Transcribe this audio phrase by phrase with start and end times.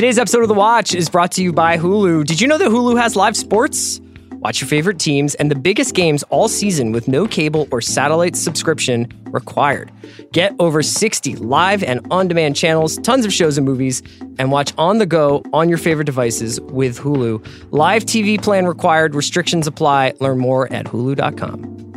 [0.00, 2.24] Today's episode of The Watch is brought to you by Hulu.
[2.24, 4.00] Did you know that Hulu has live sports?
[4.36, 8.34] Watch your favorite teams and the biggest games all season with no cable or satellite
[8.34, 9.92] subscription required.
[10.32, 14.02] Get over 60 live and on demand channels, tons of shows and movies,
[14.38, 17.46] and watch on the go on your favorite devices with Hulu.
[17.70, 20.14] Live TV plan required, restrictions apply.
[20.18, 21.89] Learn more at hulu.com.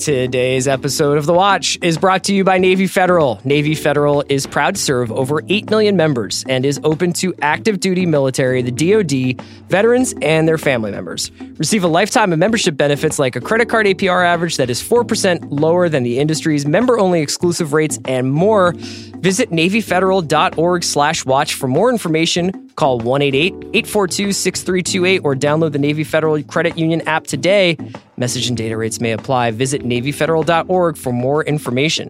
[0.00, 3.38] Today's episode of The Watch is brought to you by Navy Federal.
[3.44, 7.80] Navy Federal is proud to serve over 8 million members and is open to active
[7.80, 11.30] duty military, the DoD, veterans, and their family members.
[11.58, 15.48] Receive a lifetime of membership benefits like a credit card APR average that is 4%
[15.50, 18.72] lower than the industry's member only exclusive rates and more.
[18.72, 22.69] Visit NavyFederal.org slash watch for more information.
[22.80, 27.76] Call 188-842-6328 or download the Navy Federal Credit Union app today.
[28.16, 29.50] Message and data rates may apply.
[29.50, 32.08] Visit NavyFederal.org for more information.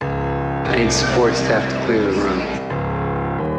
[0.00, 2.40] I need support staff to clear the room.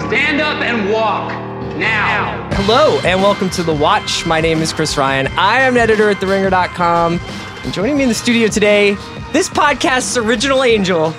[0.09, 1.29] Stand up and walk
[1.77, 2.49] now.
[2.53, 4.25] Hello and welcome to The Watch.
[4.25, 5.27] My name is Chris Ryan.
[5.37, 7.19] I am an editor at TheRinger.com.
[7.63, 8.95] And joining me in the studio today,
[9.33, 11.13] this podcast's original angel,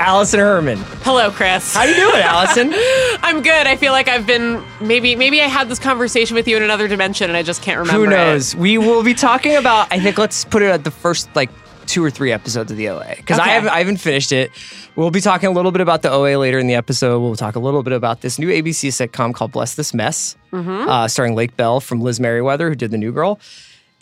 [0.00, 0.78] Alison Herman.
[1.02, 1.74] Hello, Chris.
[1.74, 2.72] How you doing, Alison?
[3.22, 3.66] I'm good.
[3.66, 6.88] I feel like I've been maybe maybe I had this conversation with you in another
[6.88, 7.98] dimension and I just can't remember.
[7.98, 8.10] Who it.
[8.16, 8.56] knows?
[8.56, 9.92] We will be talking about.
[9.92, 11.50] I think let's put it at the first like
[11.86, 14.50] two or three episodes of the OA because I haven't I haven't finished it.
[14.96, 17.20] We'll be talking a little bit about the OA later in the episode.
[17.20, 20.88] We'll talk a little bit about this new ABC sitcom called Bless This Mess, Mm-hmm.
[20.88, 23.38] uh, starring Lake Bell from Liz Meriwether, who did the New Girl.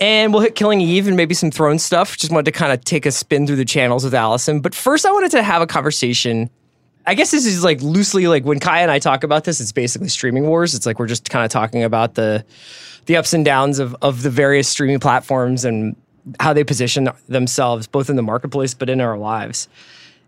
[0.00, 2.16] And we'll hit Killing Eve and maybe some Throne stuff.
[2.16, 4.60] Just wanted to kind of take a spin through the channels with Alison.
[4.60, 6.50] But first, I wanted to have a conversation.
[7.06, 9.72] I guess this is like loosely like when Kaya and I talk about this, it's
[9.72, 10.74] basically streaming wars.
[10.74, 12.44] It's like we're just kind of talking about the
[13.06, 15.96] the ups and downs of of the various streaming platforms and
[16.38, 19.68] how they position themselves both in the marketplace but in our lives.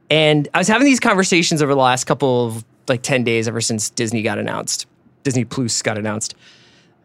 [0.09, 3.61] And I was having these conversations over the last couple of like 10 days ever
[3.61, 4.87] since Disney got announced.
[5.23, 6.35] Disney Plus got announced.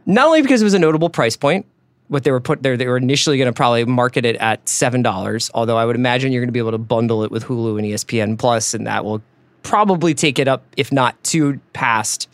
[0.06, 1.66] Not only because it was a notable price point,
[2.08, 5.02] what they were put there, they were initially going to probably market it at seven
[5.02, 5.50] dollars.
[5.54, 7.88] Although I would imagine you're going to be able to bundle it with Hulu and
[7.88, 9.22] ESPN Plus, and that will
[9.64, 12.30] probably take it up, if not two past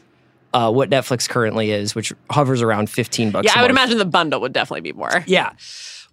[0.53, 3.45] uh, what Netflix currently is, which hovers around fifteen bucks.
[3.45, 5.23] Yeah, i would imagine the bundle would definitely be more.
[5.27, 5.53] Yeah.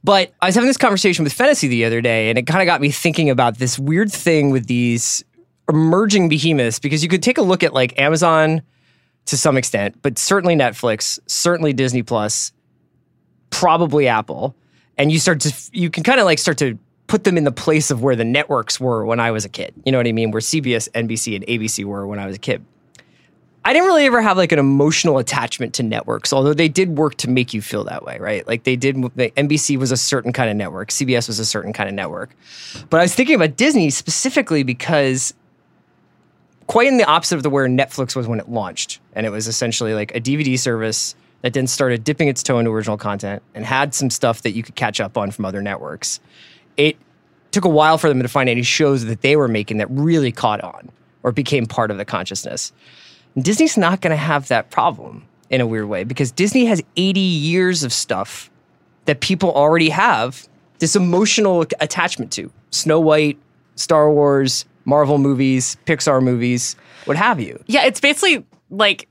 [0.05, 2.67] But I was having this conversation with Fantasy the other day, and it kind of
[2.67, 5.25] got me thinking about this weird thing with these
[5.69, 8.63] emerging behemoths because you could take a look at like Amazon
[9.27, 12.53] to some extent, but certainly Netflix, certainly Disney Plus,
[13.51, 14.55] probably Apple,
[14.97, 17.53] and you start to you can kind of like start to put them in the
[17.53, 19.75] place of where the networks were when I was a kid.
[19.85, 20.31] You know what I mean?
[20.31, 22.65] Where CBS, NBC, and ABC were when I was a kid.
[23.65, 27.17] I didn't really ever have like an emotional attachment to networks, although they did work
[27.17, 28.47] to make you feel that way, right?
[28.47, 28.97] Like they did.
[29.17, 32.31] The NBC was a certain kind of network, CBS was a certain kind of network.
[32.89, 35.35] But I was thinking about Disney specifically because
[36.67, 39.49] quite in the opposite of the where Netflix was when it launched, and it was
[39.49, 43.65] essentially like a DVD service that then started dipping its toe into original content and
[43.65, 46.21] had some stuff that you could catch up on from other networks.
[46.77, 46.97] It
[47.51, 50.33] took a while for them to find any shows that they were making that really
[50.33, 50.91] caught on
[51.23, 52.73] or became part of the consciousness.
[53.35, 56.83] And Disney's not going to have that problem in a weird way because Disney has
[56.97, 58.51] 80 years of stuff
[59.07, 60.47] that people already have
[60.79, 62.51] this emotional attachment to.
[62.71, 63.39] Snow White,
[63.77, 67.63] Star Wars, Marvel movies, Pixar movies, what have you.
[67.67, 69.09] Yeah, it's basically like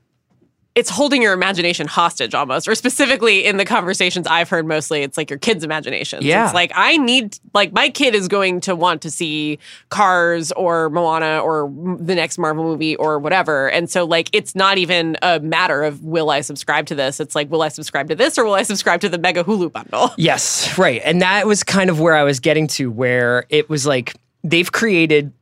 [0.78, 5.16] it's holding your imagination hostage almost, or specifically in the conversations I've heard mostly, it's
[5.16, 6.22] like your kid's imagination.
[6.22, 6.44] Yeah.
[6.44, 10.88] It's like I need like my kid is going to want to see Cars or
[10.90, 11.68] Moana or
[11.98, 13.68] the next Marvel movie or whatever.
[13.68, 17.18] And so like it's not even a matter of will I subscribe to this?
[17.18, 19.72] It's like will I subscribe to this or will I subscribe to the mega Hulu
[19.72, 20.10] bundle?
[20.28, 21.00] Yes, right.
[21.04, 24.70] And that was kind of where I was getting to, where it was like they've
[24.70, 25.32] created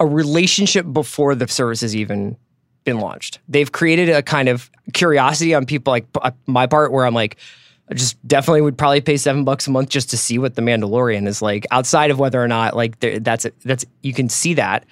[0.00, 2.36] a relationship before the service has even
[2.84, 3.38] been launched.
[3.48, 7.36] They've created a kind of curiosity on people, like uh, my part, where I'm like,
[7.90, 10.62] I just definitely would probably pay seven bucks a month just to see what the
[10.62, 14.54] Mandalorian is like, outside of whether or not like there, that's that's you can see
[14.54, 14.84] that.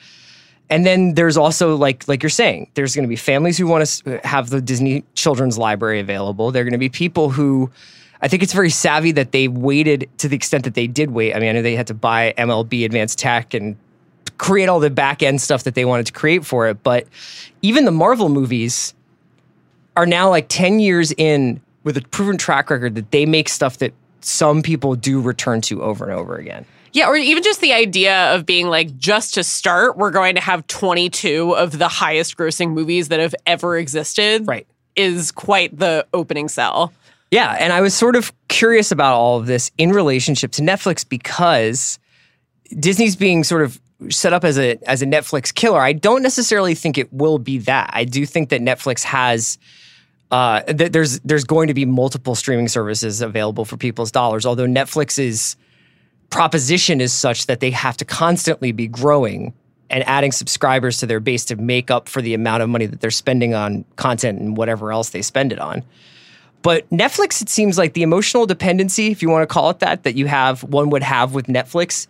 [0.71, 3.87] And then there's also like like you're saying, there's going to be families who want
[3.87, 6.51] to have the Disney Children's Library available.
[6.51, 7.71] There are going to be people who
[8.21, 11.35] I think it's very savvy that they waited to the extent that they did wait.
[11.35, 13.77] I mean, I know they had to buy MLB Advanced Tech and
[14.39, 17.07] create all the back end stuff that they wanted to create for it, but
[17.63, 18.95] even the Marvel movies
[19.97, 23.79] are now like 10 years in with a proven track record that they make stuff
[23.79, 26.65] that some people do return to over and over again.
[26.93, 30.41] Yeah, or even just the idea of being like, just to start, we're going to
[30.41, 34.47] have 22 of the highest grossing movies that have ever existed.
[34.47, 34.67] Right.
[34.97, 36.93] Is quite the opening sell.
[37.31, 41.07] Yeah, and I was sort of curious about all of this in relationship to Netflix
[41.07, 41.99] because
[42.81, 43.79] Disney's being sort of
[44.11, 45.81] set up as a as a Netflix killer.
[45.81, 47.91] I don't necessarily think it will be that.
[47.93, 49.59] I do think that Netflix has
[50.31, 54.47] uh, th- there's there's going to be multiple streaming services available for people's dollars.
[54.47, 55.57] Although Netflix's
[56.31, 59.55] proposition is such that they have to constantly be growing
[59.91, 63.01] and adding subscribers to their base to make up for the amount of money that
[63.01, 65.83] they're spending on content and whatever else they spend it on.
[66.61, 70.03] But Netflix, it seems like the emotional dependency, if you want to call it that,
[70.03, 72.07] that you have, one would have with Netflix,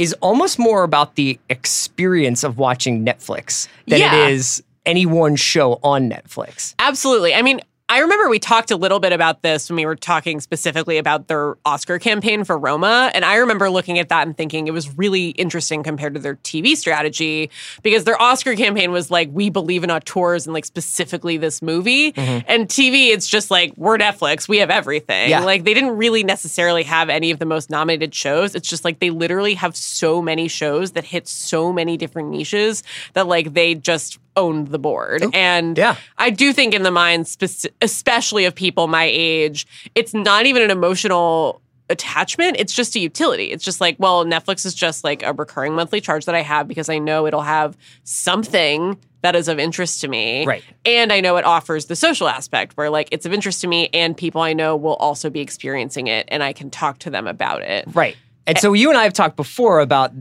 [0.00, 4.14] is almost more about the experience of watching Netflix than Yeah.
[4.28, 6.74] it is any one show on Netflix.
[6.78, 7.34] Absolutely.
[7.34, 10.38] I mean, I remember we talked a little bit about this when we were talking
[10.38, 13.10] specifically about their Oscar campaign for Roma.
[13.12, 16.36] And I remember looking at that and thinking it was really interesting compared to their
[16.36, 17.50] TV strategy
[17.82, 22.12] because their Oscar campaign was like, we believe in auteurs and like specifically this movie.
[22.12, 22.46] Mm-hmm.
[22.46, 25.28] And TV, it's just like, we're Netflix, we have everything.
[25.28, 25.40] Yeah.
[25.40, 28.54] Like they didn't really necessarily have any of the most nominated shows.
[28.54, 32.84] It's just like they literally have so many shows that hit so many different niches
[33.14, 35.22] that like they just owned the board.
[35.22, 35.96] Oh, and yeah.
[36.18, 40.62] I do think in the minds, speci- especially of people my age, it's not even
[40.62, 41.60] an emotional
[41.90, 42.56] attachment.
[42.58, 43.50] It's just a utility.
[43.50, 46.68] It's just like, well, Netflix is just like a recurring monthly charge that I have
[46.68, 50.46] because I know it'll have something that is of interest to me.
[50.46, 50.64] Right.
[50.86, 53.90] And I know it offers the social aspect where like it's of interest to me
[53.92, 57.26] and people I know will also be experiencing it and I can talk to them
[57.26, 57.84] about it.
[57.92, 58.16] Right.
[58.46, 60.12] And so you and I have talked before about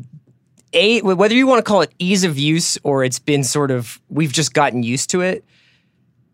[0.74, 4.00] a whether you want to call it ease of use or it's been sort of
[4.10, 5.44] we've just gotten used to it.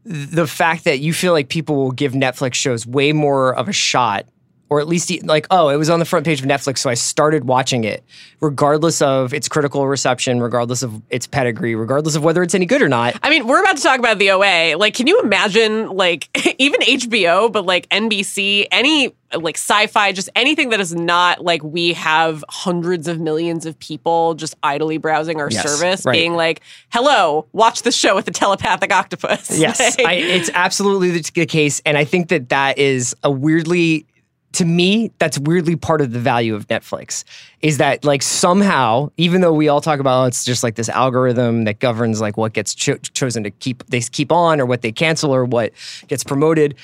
[0.04, 3.74] The fact that you feel like people will give Netflix shows way more of a
[3.74, 4.28] shot
[4.70, 6.94] or at least like oh it was on the front page of Netflix so I
[6.96, 8.04] started watching it
[8.42, 12.82] regardless of its critical reception regardless of its pedigree regardless of whether it's any good
[12.82, 14.76] or not I mean, we're about to talk about the OA.
[14.78, 16.30] Like, can you imagine, like,
[16.60, 21.94] even HBO, but like NBC, any like sci-fi, just anything that is not like we
[21.94, 26.14] have hundreds of millions of people just idly browsing our Yes, service, right.
[26.14, 31.12] being like, "Hello, watch the show with the telepathic octopus." Yes, Like, I, it's absolutely
[31.12, 34.06] the, the case, and I think that that is a weirdly,
[34.56, 37.24] to me, that's weirdly part of the value of Netflix.
[37.62, 40.90] Is that like somehow, even though we all talk about oh, it's just like this
[40.90, 44.82] algorithm that governs like what gets cho- chosen to keep they keep on or what
[44.82, 45.72] they cancel or what
[46.08, 46.76] gets promoted.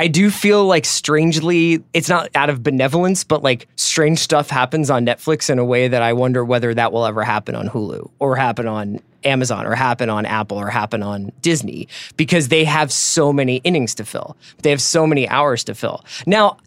[0.00, 4.90] I do feel like strangely, it's not out of benevolence, but like strange stuff happens
[4.90, 8.08] on Netflix in a way that I wonder whether that will ever happen on Hulu
[8.20, 12.92] or happen on Amazon or happen on Apple or happen on Disney because they have
[12.92, 14.36] so many innings to fill.
[14.62, 16.04] They have so many hours to fill.
[16.26, 16.58] Now,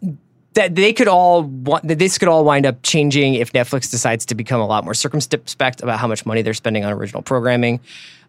[0.54, 4.26] that they could all wa- that this could all wind up changing if Netflix decides
[4.26, 7.80] to become a lot more circumspect about how much money they're spending on original programming.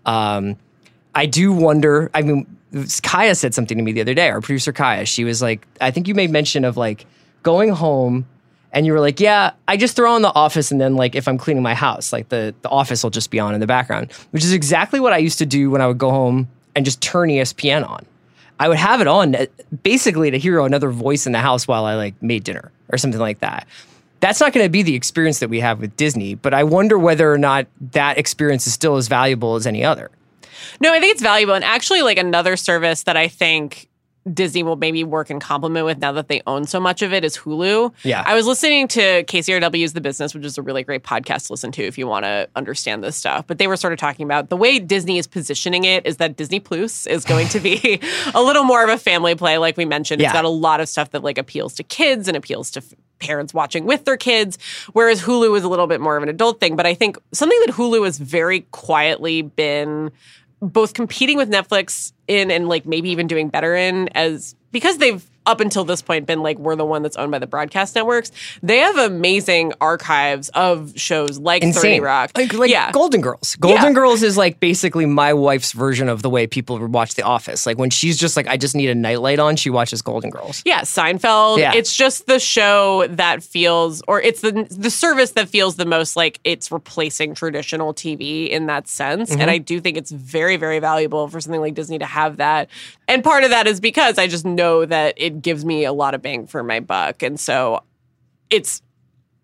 [0.06, 0.56] Um,
[1.16, 2.10] I do wonder.
[2.14, 2.48] I mean,
[3.04, 4.30] Kaya said something to me the other day.
[4.30, 7.06] Our producer Kaya, she was like, I think you made mention of like
[7.44, 8.26] going home,
[8.72, 11.28] and you were like, yeah, I just throw on the Office, and then like if
[11.28, 14.12] I'm cleaning my house, like the the Office will just be on in the background,
[14.31, 17.02] which is exactly what I used to do when I would go home and just
[17.02, 18.06] turn ESPN on.
[18.60, 19.46] I would have it on uh,
[19.84, 23.20] basically to hear another voice in the house while I like made dinner or something
[23.20, 23.68] like that.
[24.20, 26.98] That's not going to be the experience that we have with Disney, but I wonder
[26.98, 30.10] whether or not that experience is still as valuable as any other.
[30.80, 31.56] No, I think it's valuable.
[31.56, 33.90] And actually, like another service that I think
[34.31, 37.25] Disney will maybe work in complement with now that they own so much of it
[37.25, 37.94] is Hulu.
[38.04, 38.24] Yeah.
[38.25, 41.72] I was listening to KCRW's The Business, which is a really great podcast to listen
[41.74, 43.46] to if you want to understand this stuff.
[43.48, 46.38] But they were sort of talking about the way Disney is positioning it is that
[46.38, 48.00] Disney Plus is going to be
[48.33, 50.21] a little more of a family play, like we mentioned.
[50.21, 52.94] It's got a lot of stuff that like appeals to kids and appeals to f-
[53.19, 54.57] parents watching with their kids,
[54.94, 56.76] whereas Hulu is a little bit more of an adult thing.
[56.76, 60.12] But I think something that Hulu has very quietly been
[60.64, 65.24] both competing with Netflix in and like maybe even doing better in as because they've
[65.45, 68.31] up until this point been like we're the one that's owned by the broadcast networks.
[68.62, 72.31] They have amazing archives of shows like 30 Rock.
[72.35, 72.92] Like, like yeah.
[72.92, 73.56] Golden Girls.
[73.56, 73.94] Golden Yeah.
[73.94, 77.66] Girls is like basically my wife's version of the way people watch The Office.
[77.66, 80.62] Like when she's just like, I just need a nightlight on, she watches Golden Girls.
[80.66, 81.59] Yeah, Seinfeld.
[81.59, 81.73] Yeah.
[81.73, 86.16] It's just the show that feels, or it's the the service that feels the most
[86.16, 89.31] like it's replacing traditional TV in that sense.
[89.31, 89.42] Mm-hmm.
[89.42, 92.69] And I do think it's very, very valuable for something like Disney to have that.
[93.07, 96.13] And part of that is because I just know that it gives me a lot
[96.13, 97.83] of bang for my buck, and so
[98.49, 98.81] it's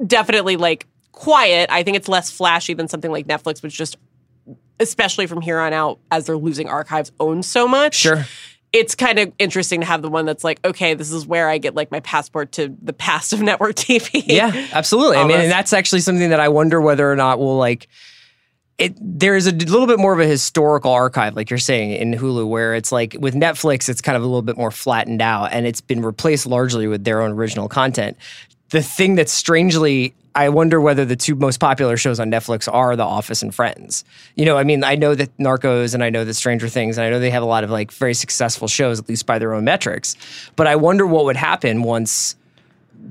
[0.06, 1.70] definitely like quiet.
[1.72, 3.98] I think it's less flashy than something like Netflix, which just
[4.80, 8.24] especially from here on out as they're losing archives owns so much Sure.
[8.72, 11.58] it's kind of interesting to have the one that's like, okay, this is where I
[11.58, 14.24] get like my passport to the past of network TV.
[14.26, 15.18] Yeah, absolutely.
[15.18, 17.88] I mean, and that's actually something that I wonder whether or not we'll like.
[18.80, 22.48] It there's a little bit more of a historical archive, like you're saying in Hulu,
[22.48, 25.68] where it's like with Netflix, it's kind of a little bit more flattened out, and
[25.68, 28.18] it's been replaced largely with their own original content.
[28.70, 32.96] The thing that's strangely I wonder whether the two most popular shows on Netflix are
[32.96, 34.06] The Office and Friends.
[34.36, 37.06] You know, I mean, I know that Narcos and I know that Stranger Things and
[37.06, 39.54] I know they have a lot of like very successful shows, at least by their
[39.54, 40.16] own metrics.
[40.56, 42.36] But I wonder what would happen once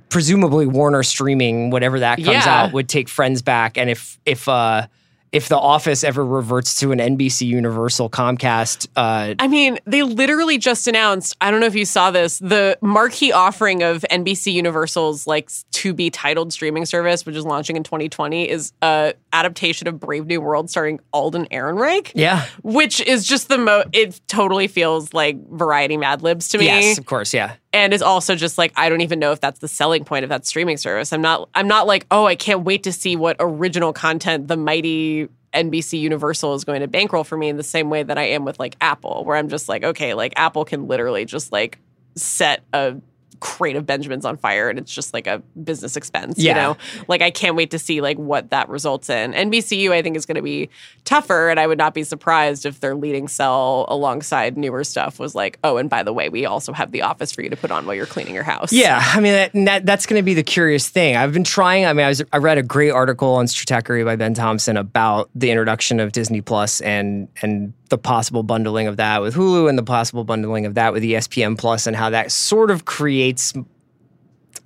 [0.09, 2.63] presumably Warner streaming, whatever that comes Yeah.
[2.63, 3.77] out, would take Friends back.
[3.77, 4.87] And if if uh
[5.33, 10.59] if The Office ever reverts to an NBC Universal Comcast uh I mean, they literally
[10.59, 15.27] just announced, I don't know if you saw this, the marquee offering of NBC Universal's
[15.27, 20.01] like to be titled streaming service, which is launching in 2020, is a adaptation of
[20.01, 22.13] Brave New World starring Alden Ehrenreich.
[22.15, 22.47] yeah.
[22.63, 26.67] Which is just the mo it totally feels like variety Mad Libs to me.
[26.67, 27.57] Yes, of course, yeah.
[27.79, 30.29] And it's also just like I don't even know if that's the selling point of
[30.31, 31.13] that streaming service.
[31.13, 34.57] I'm not I'm not like, oh, I can't wait to see what original content the
[34.57, 38.25] mighty NBC Universal is going to bankroll for me in the same way that I
[38.25, 41.79] am with like Apple, where I'm just like, okay, like Apple can literally just like
[42.17, 42.97] set a
[43.41, 46.39] crate of Benjamins on fire and it's just like a business expense.
[46.39, 46.51] Yeah.
[46.51, 46.77] You know?
[47.09, 49.33] Like I can't wait to see like what that results in.
[49.33, 50.69] NBCU I think is gonna be
[51.05, 55.35] tougher and I would not be surprised if their leading cell alongside newer stuff was
[55.35, 57.71] like, oh, and by the way, we also have the office for you to put
[57.71, 58.73] on while you're cleaning your house.
[58.73, 61.17] Yeah, I mean that, that that's going to be the curious thing.
[61.17, 61.87] I've been trying.
[61.87, 65.31] I mean, I was I read a great article on Stratechery by Ben Thompson about
[65.35, 69.79] the introduction of Disney Plus and and the possible bundling of that with Hulu and
[69.79, 73.55] the possible bundling of that with ESPN Plus and how that sort of creates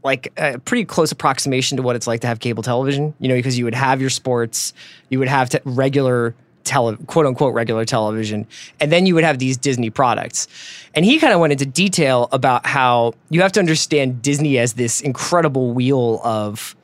[0.03, 3.15] like a pretty close approximation to what it's like to have cable television.
[3.21, 4.73] You know, because you would have your sports,
[5.09, 8.47] you would have te- regular tele, quote unquote regular television,
[8.81, 10.49] and then you would have these Disney products.
[10.95, 14.75] And he kind of went into detail about how you have to understand Disney as
[14.75, 16.77] this incredible wheel of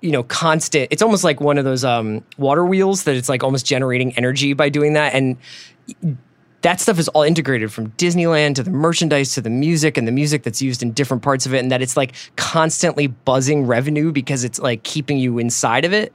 [0.00, 3.42] you know constant it's almost like one of those um water wheels that it's like
[3.42, 5.36] almost generating energy by doing that and
[6.62, 10.12] that stuff is all integrated from Disneyland to the merchandise to the music and the
[10.12, 14.12] music that's used in different parts of it, and that it's like constantly buzzing revenue
[14.12, 16.12] because it's like keeping you inside of it.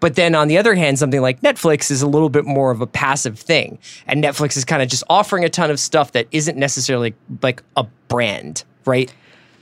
[0.00, 2.80] But then on the other hand, something like Netflix is a little bit more of
[2.80, 6.28] a passive thing, and Netflix is kind of just offering a ton of stuff that
[6.30, 9.12] isn't necessarily like a brand, right?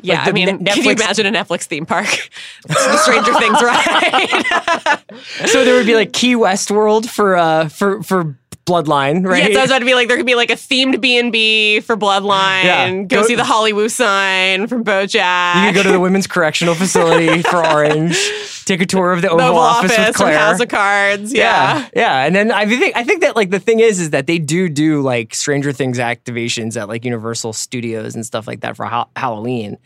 [0.03, 2.07] Yeah, Like I mean, Net- can you imagine a Netflix theme park?
[2.69, 5.03] the Stranger Things ride.
[5.47, 9.45] So there would be like Key West World for uh for for Bloodline, right?
[9.45, 11.19] Yeah, so I was about to be like, there could be like a themed B
[11.19, 12.65] and B for Bloodline.
[12.65, 12.91] Yeah.
[13.05, 15.61] Go, Go- see the Hollywood sign from BoJack.
[15.61, 18.19] You could go to the women's correctional facility for Orange,
[18.65, 20.39] take a tour of the the Oval, Oval Office, Office with Claire.
[20.39, 21.33] House of Cards.
[21.33, 21.89] yeah, Yeah.
[21.95, 24.39] yeah, and then I think I think that like the thing is is that they
[24.39, 28.85] do do like Stranger Things activations at like Universal Studios and stuff like that for
[28.85, 29.79] ha- Halloween.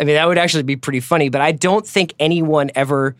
[0.00, 3.16] I mean, that would actually be pretty funny, but I don't think anyone ever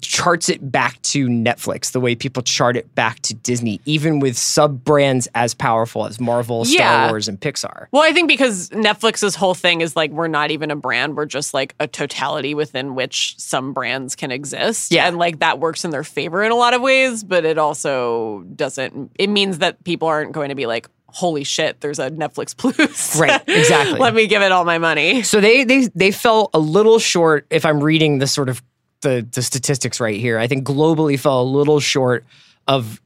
[0.00, 4.36] charts it back to Netflix the way people chart it back to Disney, even with
[4.38, 7.10] sub brands as powerful as Marvel, Star Yeah.
[7.10, 7.86] Wars, and Pixar.
[7.92, 11.26] Well, I think because Netflix's whole thing is like we're not even a brand, we're
[11.26, 14.92] just like a totality within which some brands can exist.
[14.92, 15.06] Yeah.
[15.06, 18.42] And like that works in their favor in a lot of ways, but it also
[18.54, 22.56] doesn't it means that people aren't going to be like, holy shit, there's a Netflix
[22.56, 23.18] Plus.
[23.18, 23.98] Right, exactly.
[24.00, 25.22] Let me give it all my money.
[25.22, 27.46] So they they they fell a little short.
[27.50, 28.62] If I'm reading the sort of
[29.04, 32.24] the the statistics right here, I think globally fell a little short
[32.66, 33.00] of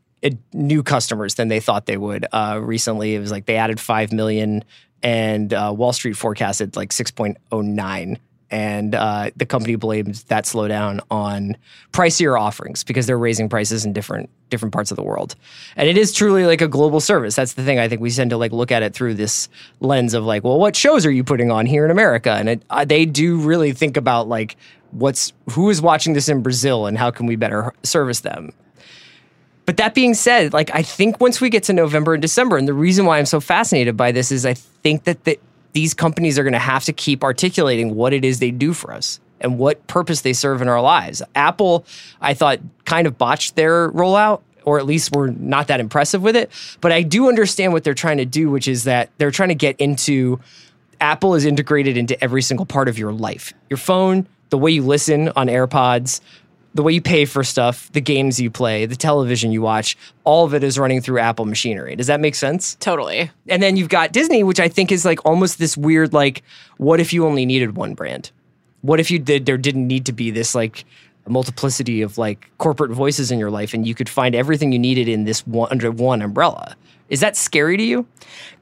[0.55, 2.27] new customers than they thought they would.
[2.33, 4.65] Uh, recently, it was like they added five million,
[5.03, 8.19] and uh, Wall Street forecasted like six point oh nine.
[8.51, 11.57] And uh, the company blames that slowdown on
[11.93, 15.35] pricier offerings because they're raising prices in different different parts of the world.
[15.77, 17.37] And it is truly like a global service.
[17.37, 17.79] That's the thing.
[17.79, 19.51] I think we tend to like look at it through this
[19.81, 22.31] lens of like, well, what shows are you putting on here in America?
[22.33, 24.57] And it, uh, they do really think about like
[24.93, 28.53] what's who is watching this in Brazil and how can we better service them.
[29.67, 32.67] But that being said, like I think once we get to November and December, and
[32.67, 35.39] the reason why I'm so fascinated by this is I think that the,
[35.79, 38.93] these companies are going to have to keep articulating what it is they do for
[38.93, 41.23] us and what purpose they serve in our lives.
[41.37, 41.87] Apple,
[42.21, 46.35] I thought, kind of botched their rollout, or at least were not that impressive with
[46.35, 46.51] it.
[46.81, 49.55] But I do understand what they're trying to do, which is that they're trying to
[49.55, 50.41] get into
[51.01, 53.53] Apple is integrated into every single part of your life.
[53.71, 56.21] Your phone, the way you listen on AirPods,
[56.79, 60.45] the way you pay for stuff, the games you play, the television you watch, all
[60.45, 61.97] of it is running through Apple machinery.
[61.97, 62.77] Does that make sense?
[62.77, 63.33] Totally.
[63.49, 66.45] And then you've got Disney, which I think is like almost this weird like
[66.77, 68.31] what if you only needed one brand?
[68.83, 70.85] What if you did there didn't need to be this like
[71.27, 75.09] multiplicity of like corporate voices in your life and you could find everything you needed
[75.09, 76.77] in this one under one umbrella?
[77.09, 78.07] Is that scary to you?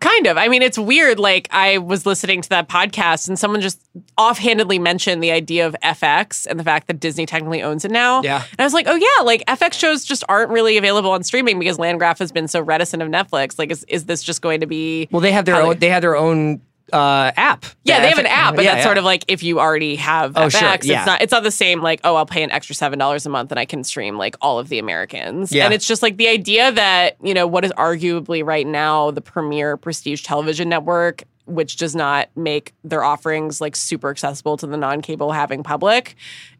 [0.00, 0.36] Kind of.
[0.36, 1.18] I mean, it's weird.
[1.18, 3.80] Like, I was listening to that podcast and someone just
[4.16, 8.22] offhandedly mentioned the idea of FX and the fact that Disney technically owns it now.
[8.22, 8.42] Yeah.
[8.50, 11.58] And I was like, oh, yeah, like FX shows just aren't really available on streaming
[11.58, 13.58] because Landgraf has been so reticent of Netflix.
[13.58, 15.08] Like, is, is this just going to be.
[15.10, 16.60] Well, they have their own they- they have their own
[16.92, 17.64] uh, app.
[17.84, 18.84] Yeah, The they have an app, but yeah, that's yeah.
[18.84, 21.50] sort of like if you already have Oh, FX, sure, it's not it's not the
[21.50, 24.16] same like, oh, I'll pay an extra seven dollars a month and I can stream
[24.16, 25.52] like all of the Americans.
[25.52, 25.64] Yeah.
[25.64, 29.20] And it's just like the idea that, you know, what is arguably right now the
[29.20, 34.76] premier prestige television network, which does not make their offerings like super accessible to the
[34.76, 36.14] non-cable having public.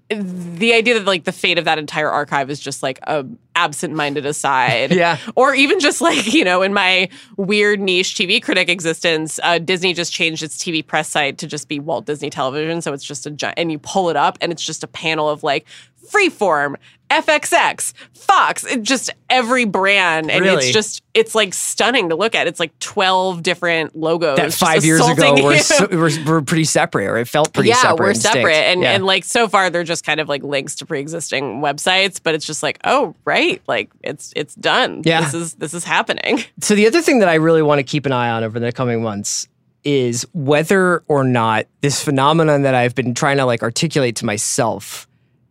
[0.09, 4.27] The idea that like the fate of that entire archive is just like a absent-minded
[4.27, 4.93] aside.
[4.97, 5.19] Yeah.
[5.35, 9.93] Or even just like, you know, in my weird niche TV critic existence, uh, Disney
[9.95, 12.81] just changed its TV press site to just be Walt Disney Television.
[12.81, 15.29] So it's just a giant, and you pull it up and it's just a panel
[15.29, 15.67] of like
[16.07, 16.77] Freeform,
[17.11, 20.31] FXX, Fox, just every brand.
[20.31, 20.65] And Really?
[20.65, 22.47] it's just, it's like stunning to look at.
[22.47, 24.37] It's like 12 different logos.
[24.39, 27.77] that five years ago we're, so, we're, we're pretty separate, or it felt pretty yeah,
[27.77, 28.01] separate.
[28.01, 28.55] we're and separate.
[28.55, 28.93] And, Yeah.
[28.93, 32.45] and like so far they're just kind of like links to pre-existing websites, but it's
[32.47, 33.63] just like, oh, right.
[33.69, 35.03] Like it's it's done.
[35.05, 35.21] Yeah.
[35.23, 36.43] This is this is happening.
[36.61, 38.73] So the other thing that I really want to keep an eye on over the
[38.73, 39.47] coming months
[39.85, 45.07] is whether or not this phenomenon that I've been trying to like articulate to myself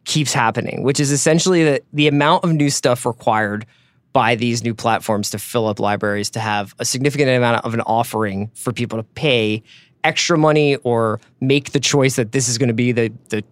[0.05, 3.65] keeps happening, which is essentially that the amount of new stuff required
[4.13, 7.81] by these new platforms to fill up libraries to have a significant amount of an
[7.81, 9.61] offering for people to pay
[10.05, 13.43] extra money or make the choice that this is going to be the the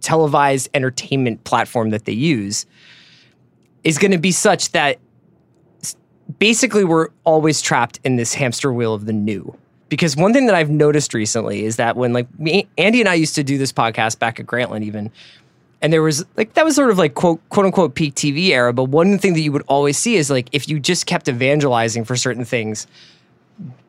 [0.00, 2.66] televised entertainment platform that they use
[3.84, 4.98] is going to be such that
[6.38, 9.56] basically we're always trapped in this hamster wheel of the new.
[9.88, 13.14] Because one thing that I've noticed recently is that when like me, Andy and I
[13.14, 15.10] used to do this podcast back at Grantland even,
[15.84, 18.72] and there was like that was sort of like quote quote unquote peak TV era.
[18.72, 22.06] But one thing that you would always see is like if you just kept evangelizing
[22.06, 22.86] for certain things,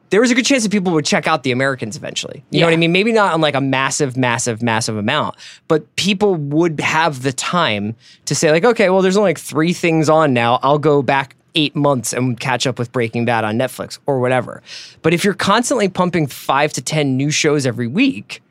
[0.10, 2.44] there was a good chance that people would check out the Americans eventually.
[2.50, 2.92] You know what I mean?
[2.92, 5.38] Maybe not on like a massive, massive, massive amount,
[5.70, 9.72] but people would have the time to say, like, okay, well, there's only like three
[9.72, 10.60] things on now.
[10.64, 14.62] I'll go back eight months and catch up with Breaking Bad on Netflix or whatever.
[15.02, 18.42] But if you're constantly pumping five to 10 new shows every week,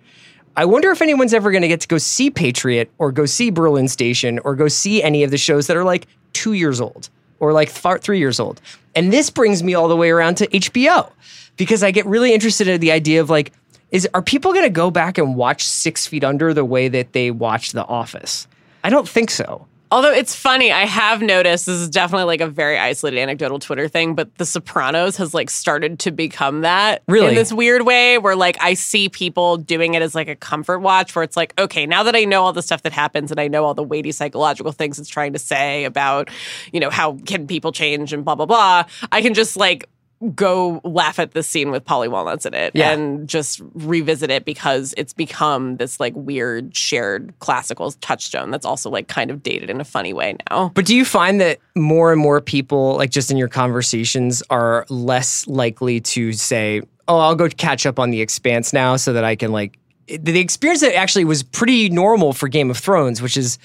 [0.56, 3.50] I wonder if anyone's ever going to get to go see Patriot or go see
[3.50, 7.08] Berlin Station or go see any of the shows that are like two years old
[7.40, 8.60] or like th- three years old.
[8.94, 11.10] And this brings me all the way around to HBO
[11.56, 13.52] because I get really interested in the idea of like,
[13.90, 17.12] is are people going to go back and watch Six Feet Under the way that
[17.12, 18.46] they watched The Office?
[18.84, 19.66] I don't think so.
[19.90, 23.86] Although it's funny, I have noticed this is definitely like a very isolated anecdotal Twitter
[23.86, 27.28] thing, but The Sopranos has like started to become that Really?
[27.28, 30.80] in this weird way where like I see people doing it as like a comfort
[30.80, 33.38] watch where it's like, okay, now that I know all the stuff that happens and
[33.38, 36.28] I know all the weighty psychological things it's trying to say about,
[36.72, 39.88] you know, how can people change and blah blah blah, I can just like
[40.30, 42.92] go laugh at this scene with Paulie Walnuts in it Yeah.
[42.92, 48.90] and just revisit it because it's become this like weird shared classical touchstone that's also
[48.90, 50.70] like kind of dated in a funny way now.
[50.74, 54.86] But do you find that more and more people, like just in your conversations, are
[54.88, 59.24] less likely to say, "Oh, I'll go catch up on the Expanse now, so that
[59.24, 63.36] I can like." The experience that actually was pretty normal for Game of Thrones, which
[63.36, 63.58] is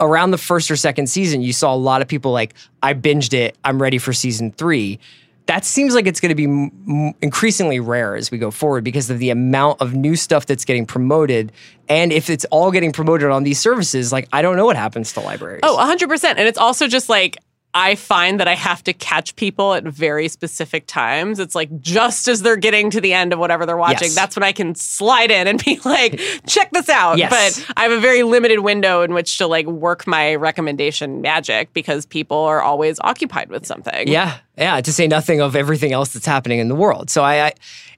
[0.00, 3.32] around the first or second season, you saw a lot of people like, "I binged
[3.32, 3.56] it.
[3.64, 4.98] I'm ready for season three.
[5.46, 9.10] That seems like it's going to be m- increasingly rare as we go forward because
[9.10, 11.52] of the amount of new stuff that's getting promoted.
[11.88, 15.12] And if it's all getting promoted on these services, like I don't know what happens
[15.14, 15.60] to libraries.
[15.62, 16.24] Oh, 100%.
[16.24, 17.36] And it's also just like,
[17.76, 21.40] I find that I have to catch people at very specific times.
[21.40, 24.14] It's like just as they're getting to the end of whatever they're watching, Yes.
[24.14, 27.18] that's when I can slide in and be like, check this out.
[27.18, 27.30] Yes.
[27.64, 31.72] But I have a very limited window in which to like work my recommendation magic
[31.72, 34.06] because people are always occupied with something.
[34.06, 34.80] Yeah, yeah.
[34.80, 37.10] To say nothing of everything else that's happening in the world.
[37.10, 37.52] So I, I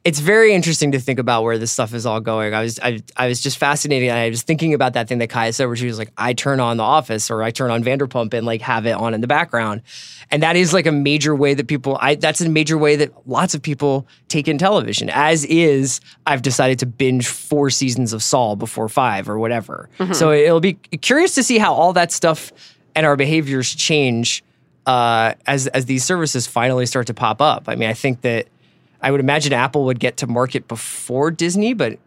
[0.07, 2.55] it's very interesting to think about where this stuff is all going.
[2.55, 4.11] I was, I, I was just fascinated.
[4.11, 6.61] I was thinking about that thing that Kaya said, where she was like, "I turn
[6.61, 9.27] on The Office or I turn on Vanderpump and like have it on in the
[9.27, 9.83] background,"
[10.31, 11.99] and that is like a major way that people.
[12.01, 15.11] I that's a major way that lots of people take in television.
[15.11, 19.89] As is, I've decided to binge four seasons of Saul before five or whatever.
[20.13, 22.53] So it'll be curious to see how all that stuff
[22.95, 24.45] and our behaviors change
[24.87, 27.65] uh, as as these services finally start to pop up.
[27.69, 28.47] I mean, I think that
[29.01, 31.99] I would imagine Apple would get to market before Disney, but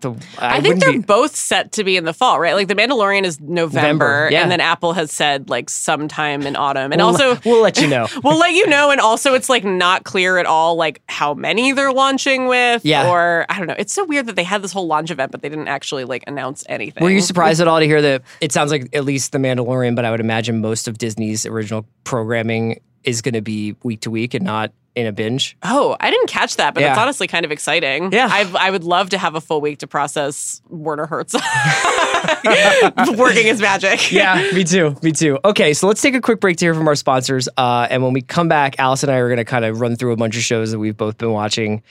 [0.00, 2.54] the I, I, think they're be- both set to be in the fall, right?
[2.54, 4.42] Like The Mandalorian is November, November, yeah.
[4.42, 6.92] and then Apple has said like sometime in autumn.
[6.92, 8.06] And We'll- also, we'll let you know.
[8.22, 8.90] we'll let you know.
[8.90, 12.84] And also, it's like not clear at all like how many they're launching with.
[12.84, 13.08] Yeah.
[13.08, 13.74] Or I don't know.
[13.78, 16.24] It's so weird that they had this whole launch event, but they didn't actually like
[16.26, 17.02] announce anything.
[17.02, 19.96] Were you surprised at all to hear that it sounds like at least The Mandalorian,
[19.96, 24.10] but I would imagine most of Disney's original programming is going to be week to
[24.10, 25.56] week and not in a binge.
[25.62, 27.00] Oh, I didn't catch that, but it's Yeah.
[27.00, 28.10] honestly kind of exciting.
[28.12, 28.28] Yeah.
[28.30, 31.34] I've, I would love to have a full week to process Werner Hertz
[33.16, 34.10] working his magic.
[34.10, 34.96] Yeah, me too.
[35.02, 35.38] Me too.
[35.44, 37.48] Okay, so let's take a quick break to hear from our sponsors.
[37.56, 39.94] Uh, and when we come back, Alice and I are going to kind of run
[39.96, 41.82] through a bunch of shows that we've both been watching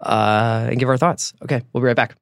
[0.00, 1.34] uh, and give our thoughts.
[1.42, 2.16] Okay, we'll be right back.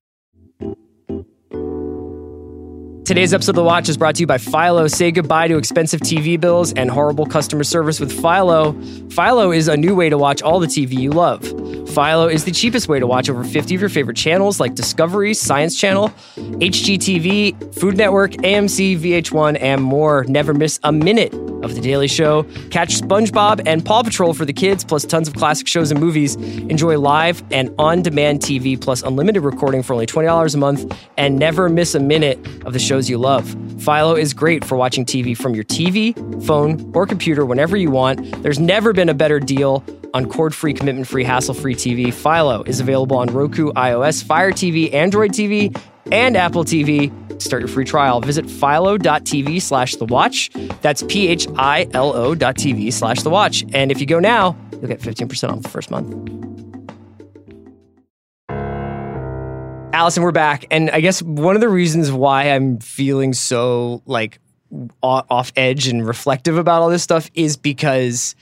[3.04, 4.86] Today's episode of The Watch is brought to you by Philo.
[4.86, 8.74] Say goodbye to expensive TV bills and horrible customer service with Philo.
[9.10, 11.42] Philo is a new way to watch all the TV you love.
[11.88, 15.34] Philo is the cheapest way to watch over 50 of your favorite channels like Discovery,
[15.34, 20.24] Science Channel, HGTV, Food Network, AMC, VH1, and more.
[20.24, 22.44] Never miss a minute of The Daily Show.
[22.70, 26.36] Catch SpongeBob and Paw Patrol for the kids, plus tons of classic shows and movies.
[26.36, 31.38] Enjoy live and on demand TV, plus unlimited recording for only $20 a month, and
[31.38, 33.56] never miss a minute of the shows you love.
[33.82, 36.12] Philo is great for watching TV from your TV,
[36.46, 38.42] phone, or computer whenever you want.
[38.42, 42.12] There's never been a better deal on cord free, commitment free, hassle free TV.
[42.12, 45.74] Philo is available on Roku, iOS, Fire TV, Android TV,
[46.12, 47.10] and Apple TV.
[47.40, 50.50] Start your free trial, visit philo.tv slash the watch.
[50.82, 53.64] That's P H I L O dot TV slash the watch.
[53.72, 56.10] And if you go now, you'll get 15% off the first month.
[59.92, 60.64] Alison, we're back.
[60.70, 64.38] And I guess one of the reasons why I'm feeling so like
[65.02, 68.34] off edge and reflective about all this stuff is because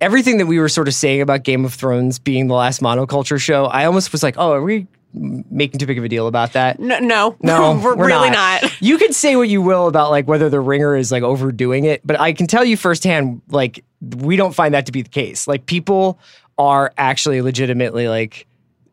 [0.00, 3.38] everything that we were sort of saying about Game of Thrones being the last monoculture
[3.38, 6.54] show, I almost was like, oh, are we making too big of a deal about
[6.54, 6.80] that?
[6.80, 8.64] No, no, No, we're, we're really not.
[8.80, 12.00] You can say what you will about like whether the ringer is like overdoing it,
[12.02, 15.46] but I can tell you firsthand, like we don't find that to be the case.
[15.46, 16.18] Like people
[16.56, 18.47] are actually legitimately like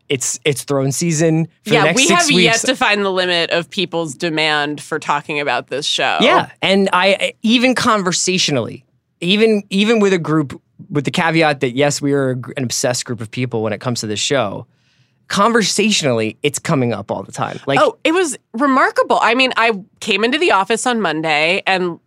[0.08, 2.40] it's it's throne season for the Yeah, we have weeks.
[2.42, 6.18] yet to find the limit of people's demand for talking about this show.
[6.20, 8.84] Yeah, and I even conversationally,
[9.20, 13.20] even even with a group with the caveat that yes, we are an obsessed group
[13.20, 14.66] of people when it comes to this show.
[15.28, 17.58] Conversationally, it's coming up all the time.
[17.66, 19.18] Like, Oh, it was remarkable.
[19.20, 21.98] I mean, I came into the office on Monday and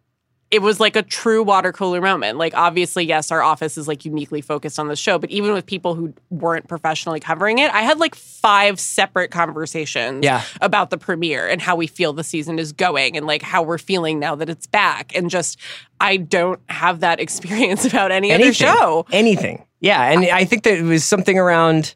[0.52, 2.38] it was like a true water cooler moment.
[2.40, 5.66] Like, obviously, yes, our office is like uniquely focused on the show, but even with
[5.66, 10.42] people who weren't professionally covering it, I had like five separate conversations Yeah.
[10.62, 13.78] about the premiere and how we feel the season is going and like how we're
[13.78, 15.16] feeling now that it's back.
[15.16, 15.60] And just,
[16.00, 19.06] I don't have that experience about any other show.
[19.12, 19.64] anything.
[19.82, 21.94] Yeah, and I think that it was something around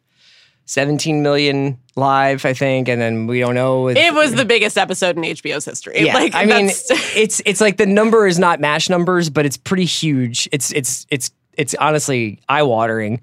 [0.66, 3.90] 17 million live, I think, and then we don't know.
[3.90, 6.06] if- It was the biggest episode in HBO's history.
[6.06, 6.66] Yeah, like, I mean,
[7.16, 10.48] it's it's like the number is not M*A*S*H numbers, but it's pretty huge.
[10.52, 13.22] It's it's it's it's honestly eye watering.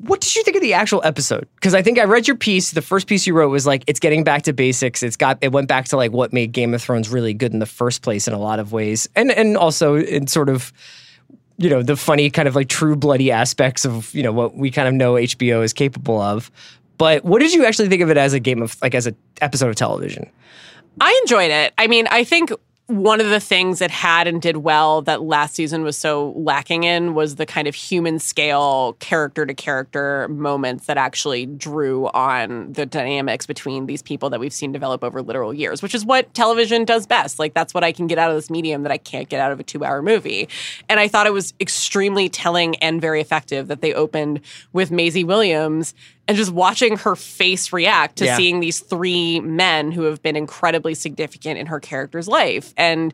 [0.00, 1.48] What did you think of the actual episode?
[1.56, 2.70] Because I think I read your piece.
[2.70, 5.02] The first piece you wrote was like it's getting back to basics.
[5.02, 7.58] It's got it went back to like what made Game of Thrones really good in
[7.58, 10.72] the first place in a lot of ways, and and also in sort of
[11.58, 14.70] you know the funny kind of like true bloody aspects of you know what we
[14.70, 16.50] kind of know HBO is capable of.
[16.96, 19.16] But what did you actually think of it as a game of like as an
[19.40, 20.28] episode of television?
[21.00, 21.72] I enjoyed it.
[21.78, 22.50] I mean, I think
[22.88, 26.84] one of the things it had and did well that last season was so lacking
[26.84, 32.72] in was the kind of human scale, character to character moments that actually drew on
[32.72, 36.32] the dynamics between these people that we've seen develop over literal years, which is what
[36.32, 37.38] television does best.
[37.38, 39.52] Like, that's what I can get out of this medium that I can't get out
[39.52, 40.48] of a two hour movie.
[40.88, 44.40] And I thought it was extremely telling and very effective that they opened
[44.72, 45.92] with Maisie Williams
[46.28, 48.36] and just watching her face react to Yeah.
[48.36, 52.72] seeing these three men who have been incredibly significant in her character's life.
[52.76, 53.12] And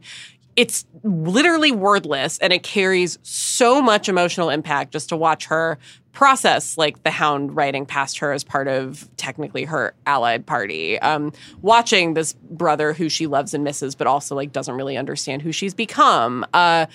[0.56, 5.78] it's literally wordless and it carries so much emotional impact just to watch her
[6.12, 11.32] process like the hound riding past her as part of technically her allied party um,
[11.60, 15.50] watching this brother who she loves and misses but also like doesn't really understand who
[15.50, 16.86] she's become uh,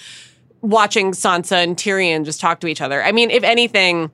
[0.62, 4.10] watching sansa and tyrion just talk to each other i mean if anything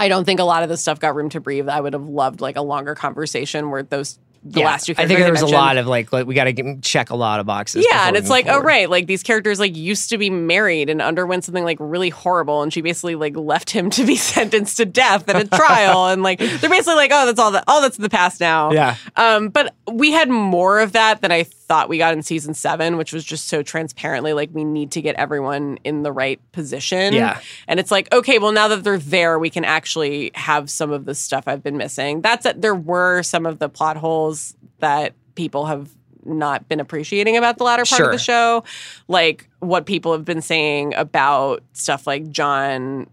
[0.00, 1.68] I don't think a lot of this stuff got room to breathe.
[1.68, 5.20] I would have loved like a longer conversation where those the last two I think
[5.20, 7.84] there was a lot of like, like we got to check a lot of boxes.
[7.88, 11.02] yeah, and it's like, oh right, like these characters like used to be married and
[11.02, 14.86] underwent something like really horrible, and she basically like left him to be sentenced to
[14.86, 17.98] death at a trial, and like they're basically like, oh, that's all that, oh, that's
[17.98, 18.72] in the past now.
[18.72, 18.96] Yeah.
[19.16, 22.96] Um, but we had more of that than I thought we got in season seven,
[22.96, 27.12] which was just so transparently like we need to get everyone in the right position.
[27.12, 27.38] Yeah.
[27.68, 31.04] And it's like, okay, well, now that they're there, we can actually have some of
[31.04, 32.22] the stuff I've been missing.
[32.22, 32.60] That's it.
[32.60, 35.88] There were some of the plot holes that people have
[36.24, 38.06] not been appreciating about the latter part Sure.
[38.06, 38.64] of the show.
[39.06, 43.06] Like what people have been saying about stuff like Jon.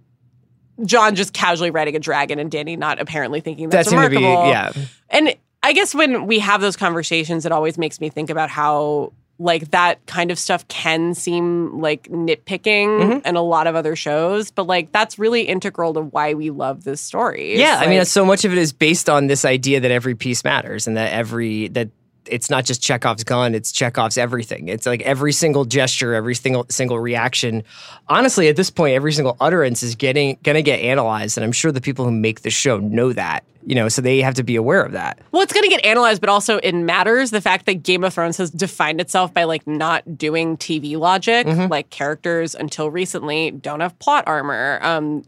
[0.84, 4.10] Jon just casually riding a dragon and Dany not apparently thinking That that's seemed to
[4.10, 4.50] be remarkable.
[4.50, 4.72] yeah.
[5.12, 9.14] And I guess when we have those conversations, it always makes me think about how
[9.40, 13.28] like that kind of stuff can seem like nitpicking Mm-hmm.
[13.28, 16.84] in a lot of other shows, but like that's really integral to why we love
[16.84, 17.60] this story.
[17.60, 20.44] Yeah, I mean, so much of it is based on this idea that every piece
[20.44, 21.90] matters and that every that
[22.30, 24.68] it's not just Chekhov's gun, it's Chekhov's everything.
[24.68, 27.64] It's like every single gesture, every single single reaction.
[28.08, 31.72] Honestly, at this point, every single utterance is getting gonna get analyzed, and I'm sure
[31.72, 33.44] the people who make the show know that.
[33.66, 35.20] You know, so they have to be aware of that.
[35.34, 38.14] Well, it's going to get analyzed, but also it matters the fact that Game of
[38.14, 41.46] Thrones has defined itself by like not doing TV logic.
[41.46, 44.80] Like characters until recently don't have plot armor.
[44.82, 45.26] Um,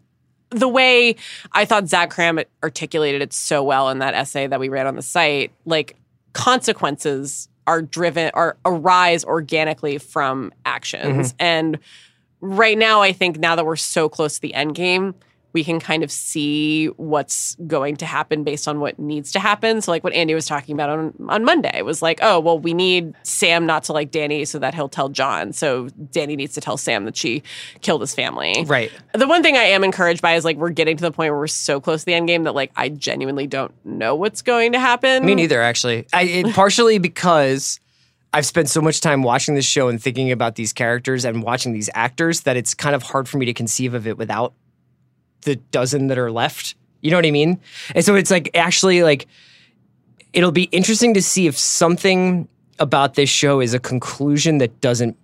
[0.52, 1.16] the way
[1.52, 4.96] I thought Zach Kram articulated it so well in that essay that we read on
[4.96, 5.96] the site, like
[6.39, 11.34] consequences are driven or arise organically from actions.
[11.34, 11.36] Mm-hmm.
[11.39, 11.80] And
[12.39, 15.15] right now, I think now that we're so close to the end game,
[15.54, 19.82] we can kind of see what's going to happen based on what needs to happen.
[19.82, 22.74] So, like what Andy was talking about on, on Monday was like, oh, well, we
[22.74, 25.54] need Sam not to like Dany so that he'll tell Jon.
[25.54, 27.44] So, Dany needs to tell Sam that she
[27.82, 28.64] killed his family.
[28.66, 28.92] Right.
[29.14, 31.40] The one thing I am encouraged by is like we're getting to the point where
[31.40, 34.74] we're so close to the end game that like I genuinely don't know what's going
[34.74, 35.26] to happen.
[35.26, 36.08] Me neither, actually.
[36.14, 37.80] I it, partially because
[38.32, 41.74] I've spent so much time watching this show and thinking about these characters and watching
[41.74, 44.54] these actors that it's kind of hard for me to conceive of it without
[45.41, 46.75] the dozen that are left.
[47.02, 47.60] You know what I mean?
[47.95, 49.28] And so it's like actually like
[50.34, 52.47] it'll be interesting to see if something
[52.80, 55.17] about this show is a conclusion that doesn't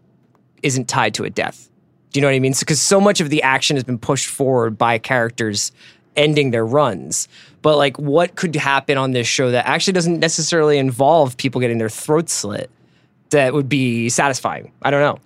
[0.64, 1.70] isn't tied to a death.
[2.12, 2.54] Do you know what I mean?
[2.58, 5.72] Because so much of the action has been pushed forward by characters
[6.16, 7.28] ending their runs.
[7.62, 11.78] But like what could happen on this show that actually doesn't necessarily involve people getting
[11.78, 12.70] their throats slit
[13.32, 14.72] that would be satisfying?
[14.82, 15.20] I don't know.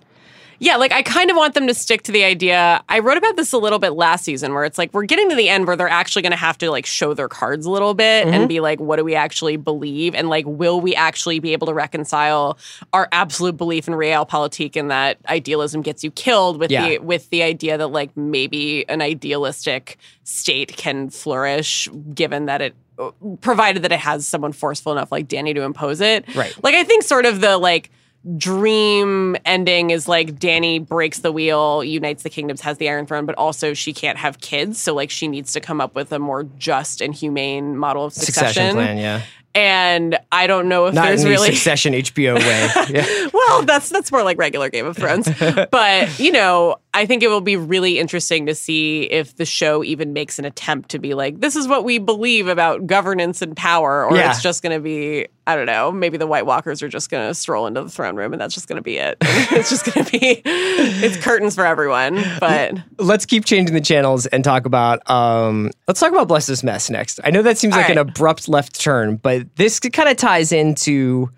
[0.62, 2.84] Yeah, like I kind of want them to stick to the idea.
[2.86, 5.34] I wrote about this a little bit last season where it's like we're getting to
[5.34, 7.94] the end where they're actually going to have to like show their cards a little
[7.94, 8.46] bit and mm-hmm.
[8.46, 11.72] be like what do we actually believe and like will we actually be able to
[11.72, 12.58] reconcile
[12.92, 16.86] our absolute belief in realpolitik and that idealism gets you killed with Yeah.
[16.86, 22.74] the with the idea that like maybe an idealistic state can flourish given that it
[22.98, 26.26] uh, provided that it has someone forceful enough like Dany to impose it.
[26.36, 26.54] Right.
[26.62, 27.90] Like I think sort of the like
[28.36, 33.26] dream ending is like Dany breaks the wheel, unites the kingdoms, has the Iron Throne,
[33.26, 36.18] but also she can't have kids, so like she needs to come up with a
[36.18, 38.46] more just and humane model of succession.
[38.48, 39.22] Succession plan, yeah.
[39.52, 42.68] And I don't know if Not there's the really succession HBO way.
[42.94, 43.28] Yeah.
[43.34, 45.28] well, that's that's more like regular Game of Thrones.
[45.72, 49.82] but, you know, I think it will be really interesting to see if the show
[49.82, 53.56] even makes an attempt to be like, this is what we believe about governance and
[53.56, 54.30] power, or Yeah.
[54.30, 57.26] it's just going to be, I don't know, maybe the White Walkers are just going
[57.26, 59.16] to stroll into the throne room and that's just going to be it.
[59.22, 62.22] it's just going to be, it's curtains for everyone.
[62.38, 66.62] But let's keep changing the channels and talk about um let's talk about bless this
[66.62, 70.08] mess next i know that seems All like an abrupt left turn but this kind
[70.08, 71.28] of ties into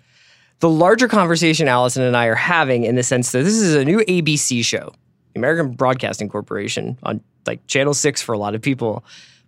[0.59, 3.85] the larger conversation alison and i are having in the sense that this is a
[3.85, 4.93] new abc show
[5.35, 9.03] american broadcasting corporation on like channel 6 for a lot of people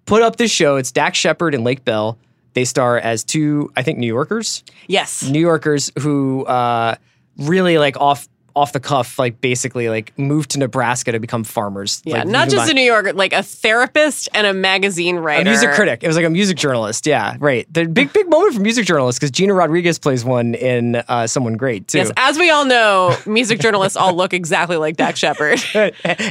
[0.06, 2.18] put up this show it's dax shepard and lake bell
[2.56, 5.24] they star as two i think new yorkers yes.
[5.24, 6.96] New Yorkers who uh,
[7.38, 12.02] really like off off the cuff, like basically like moved to Nebraska to become farmers.
[12.06, 15.42] Yeah, like, not just a New Yorker, like a therapist and a magazine writer.
[15.42, 16.04] a music critic.
[16.04, 17.06] It was like a music journalist.
[17.06, 17.72] Yeah, right.
[17.72, 21.58] The big big moment for music journalists because Gina Rodriguez plays one in uh, Someone
[21.58, 21.98] Great too.
[21.98, 25.62] Yes, as we all know, music journalists all look exactly like Dax Shepard.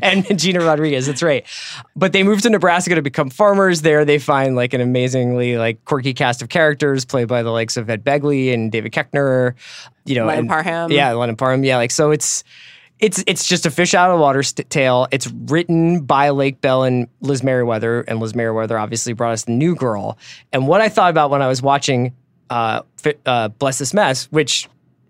[0.02, 1.06] and Gina Rodriguez.
[1.06, 1.44] That's right.
[1.94, 3.82] But they moved to Nebraska to become farmers.
[3.82, 7.76] There, they find like an amazingly like quirky cast of characters played by the likes
[7.76, 9.54] of Ed Begley and David Koechner.
[10.04, 10.90] You know, Lennon and- Parham.
[10.92, 11.64] Yeah, Lennon Parham.
[11.64, 12.44] Yeah, like so it's.
[13.00, 15.08] It's it's just a fish out of water st- tale.
[15.10, 19.52] It's written by Lake Bell and Liz Meriwether, and Liz Meriwether obviously brought us the
[19.52, 20.16] New Girl.
[20.52, 22.14] And what I thought about when I was watching
[22.50, 22.82] uh,
[23.26, 24.68] uh, Bless This Mess, which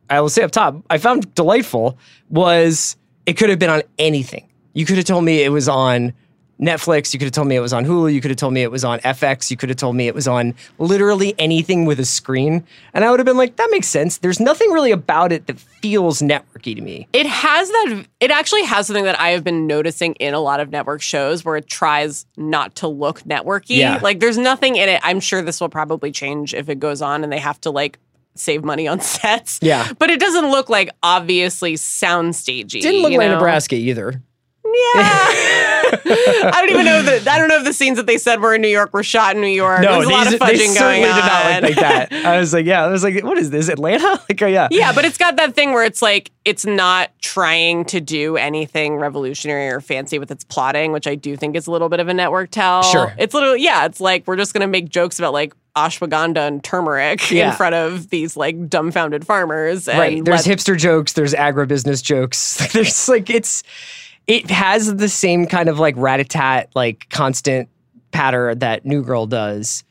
[0.08, 1.98] I will say up top, I found delightful
[2.30, 4.48] was it could have been on anything.
[4.72, 6.14] You could have told me it was on
[6.60, 7.12] Netflix.
[7.12, 8.12] You could have told me it was on Hulu.
[8.12, 9.50] You could have told me it was on FX.
[9.50, 12.64] You could have told me it was on literally anything with a screen.
[12.92, 14.18] And I would have been like, that makes sense.
[14.18, 17.08] There's nothing really about it that feels networky to me.
[17.12, 18.06] It has that.
[18.20, 21.44] It actually has something that I have been noticing in a lot of network shows
[21.44, 23.78] where it tries not to look networky.
[23.78, 23.98] Yeah.
[24.00, 25.00] Like there's nothing in it.
[25.02, 27.98] I'm sure this will probably change if it goes on and they have to like
[28.36, 29.58] save money on sets.
[29.60, 29.92] Yeah.
[29.98, 32.80] But it doesn't look like obviously soundstagey.
[32.80, 33.34] Didn't look like know?
[33.34, 34.22] Nebraska either.
[34.64, 35.64] Yeah.
[35.92, 37.28] I don't even know that.
[37.28, 39.34] I don't know if the scenes that they said were in New York were shot
[39.34, 39.82] in New York.
[39.82, 41.14] No, There's a lot of they fudging certainly going on.
[41.16, 42.12] did not look like that.
[42.26, 43.68] I was like, yeah, I was like, what is this?
[43.68, 44.20] Atlanta?
[44.28, 44.68] Like, oh, yeah.
[44.70, 48.96] Yeah, but it's got that thing where it's like it's not trying to do anything
[48.96, 52.08] revolutionary or fancy with its plotting, which I do think is a little bit of
[52.08, 52.82] a network tell.
[52.82, 53.12] Sure.
[53.18, 57.30] It's literally yeah, it's like we're just gonna make jokes about like ashwagandha and turmeric
[57.30, 57.50] Yeah.
[57.50, 59.88] in front of these like dumbfounded farmers.
[59.88, 60.24] And Right.
[60.24, 61.12] There's let- hipster jokes.
[61.12, 62.56] There's agribusiness jokes.
[62.72, 63.62] There's like it's
[64.26, 67.68] it has the same kind of like rat a tat like constant
[68.10, 69.84] patter that New Girl does.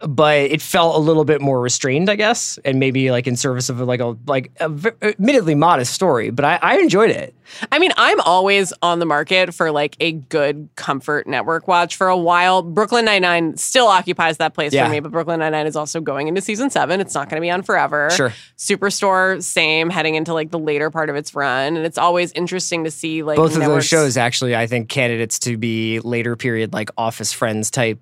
[0.00, 3.68] But it felt a little bit more restrained, I guess, and maybe like in service
[3.68, 6.30] of like a like a v- admittedly modest story.
[6.30, 7.34] But I, I enjoyed it.
[7.70, 12.08] I mean, I'm always on the market for like a good comfort network watch for
[12.08, 12.62] a while.
[12.62, 14.86] Brooklyn Nine Nine still occupies that place Yeah.
[14.86, 17.00] for me, but Brooklyn Nine Nine is also going into season seven.
[17.00, 18.10] It's not going to be on forever.
[18.10, 18.32] Sure.
[18.58, 22.84] Superstore, same, heading into like the later part of its run, and it's always interesting
[22.84, 26.72] to see like Both of those shows actually, I think, candidates to be later period
[26.72, 28.00] like Office Friends type.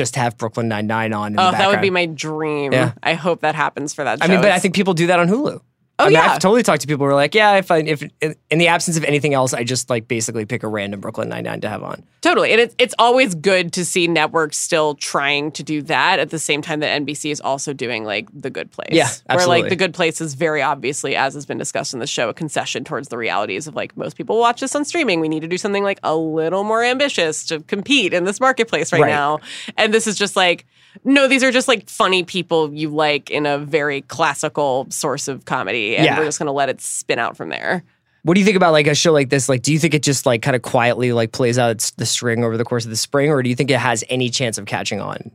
[0.00, 1.34] Just have Brooklyn Nine Nine on.
[1.34, 2.72] In Oh, that would be my dream.
[2.72, 2.92] Yeah.
[3.02, 4.18] I hope that happens for that.
[4.18, 4.24] Show.
[4.24, 5.60] I mean, but I think people do that on Hulu.
[6.00, 6.32] Oh, I mean, yeah.
[6.32, 8.96] I've totally talked to people who are like, yeah, if I if in the absence
[8.96, 11.82] of anything else, I just like basically pick a random Brooklyn Nine Nine to have
[11.82, 12.02] on.
[12.22, 12.52] Totally.
[12.52, 16.38] And it's it's always good to see networks still trying to do that at the
[16.38, 18.88] same time that NBC is also doing like the good place.
[18.92, 19.36] Yeah, absolutely.
[19.36, 22.28] Where like the good place is very obviously, as has been discussed in the show,
[22.28, 25.20] a concession towards the realities of like most people watch this on streaming.
[25.20, 28.92] We need to do something like a little more ambitious to compete in this marketplace
[28.92, 29.10] right, Right.
[29.10, 29.40] now.
[29.76, 30.66] And this is just like
[31.04, 35.44] no, these are just like funny people you like in a very classical source of
[35.44, 35.96] comedy.
[35.96, 36.18] And Yeah.
[36.18, 37.84] we're just gonna let it spin out from there.
[38.22, 39.48] What do you think about like a show like this?
[39.48, 42.44] Like, do you think it just like kind of quietly like plays out the string
[42.44, 44.66] over the course of the spring, or do you think it has any chance of
[44.66, 45.30] catching on?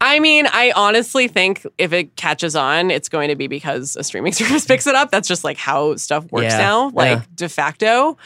[0.00, 4.04] I mean, I honestly think if it catches on, it's going to be because a
[4.04, 5.10] streaming service picks it up.
[5.10, 7.24] That's just like how stuff works Yeah, now, like yeah.
[7.34, 8.16] de facto.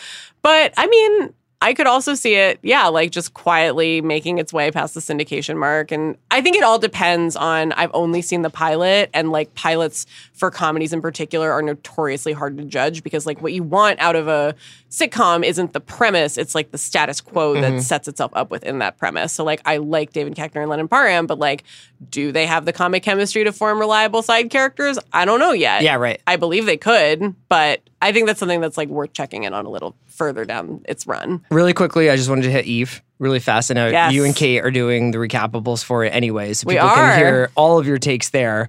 [0.43, 4.71] But I mean, I could also see it, yeah, like just quietly making its way
[4.73, 5.93] past the syndication mark.
[5.93, 10.05] And I think it all depends on, I've only seen the pilot, and like pilots
[10.33, 14.17] for comedies in particular are notoriously hard to judge because, like, what you want out
[14.17, 14.55] of a
[14.91, 17.77] sitcom isn't the premise, it's like the status quo Mm-hmm.
[17.77, 19.33] that sets itself up within that premise.
[19.33, 21.65] So, like, I like David Koechner and Lennon Parham, but like,
[22.11, 24.99] do they have the comic chemistry to form reliable side characters?
[25.13, 25.83] I don't know yet.
[25.83, 26.21] Yeah, right.
[26.27, 29.67] I believe they could, but I think that's something that's like worth checking in on
[29.67, 31.45] a little further down its run.
[31.53, 33.71] Really quickly, I just wanted to hit Eve really fast.
[33.71, 34.13] I know Yes.
[34.13, 37.51] you and Kate are doing the Recappables for it anyway, so We people can hear
[37.55, 38.69] all of your takes there.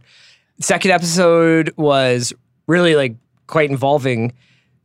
[0.59, 2.33] Second episode was
[2.67, 3.15] really like
[3.47, 4.33] quite involving.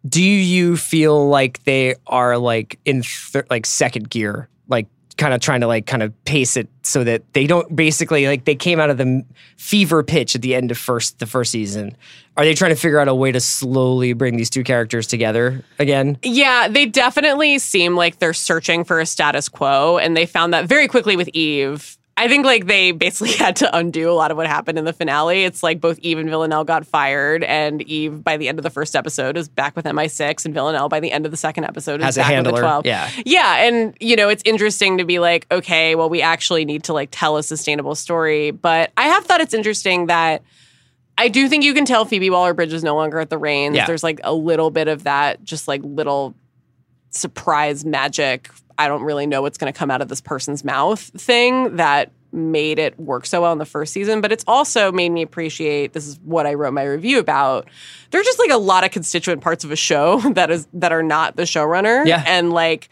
[0.09, 3.03] Do you feel like they are like in
[3.51, 4.87] like second gear, like
[5.19, 8.45] kind of trying to like kind of pace it so that they don't basically like
[8.45, 9.25] they came out of the
[9.57, 11.95] fever pitch at the end of first the first season.
[12.37, 15.65] Are they trying to figure out a way to slowly bring these two characters together
[15.81, 16.19] again?
[16.23, 20.67] Yeah, they definitely seem like they're searching for a status quo, and they found that
[20.67, 21.98] very quickly with Eve.
[22.19, 24.93] I think like they basically had to undo a lot of what happened in the
[24.93, 25.45] finale.
[25.45, 28.71] It's like both Eve and Villanelle got fired, and Eve by the end of the
[28.71, 32.01] first episode is back with MI6, and Villanelle by the end of the second episode
[32.01, 32.87] is Has back with the 12.
[32.87, 33.09] yeah.
[33.25, 36.93] Yeah, and you know, it's interesting to be like, okay, well, we actually need to
[36.93, 38.51] like tell a sustainable story.
[38.51, 40.43] But I have thought it's interesting that
[41.17, 43.77] I do think you can tell Phoebe Waller Bridge is no longer at the reins.
[43.77, 43.87] Yeah.
[43.87, 46.35] There's like a little bit of that, just like little
[47.11, 48.51] surprise magic.
[48.79, 52.13] I don't really know what's going to come out of this person's mouth thing that
[52.33, 55.93] made it work so well in the first season, but it's also made me appreciate
[55.93, 57.69] this is what I wrote my review about.
[58.11, 61.03] There's just like a lot of constituent parts of a show that is that are
[61.03, 62.07] not the showrunner.
[62.07, 62.23] Yeah.
[62.27, 62.89] And like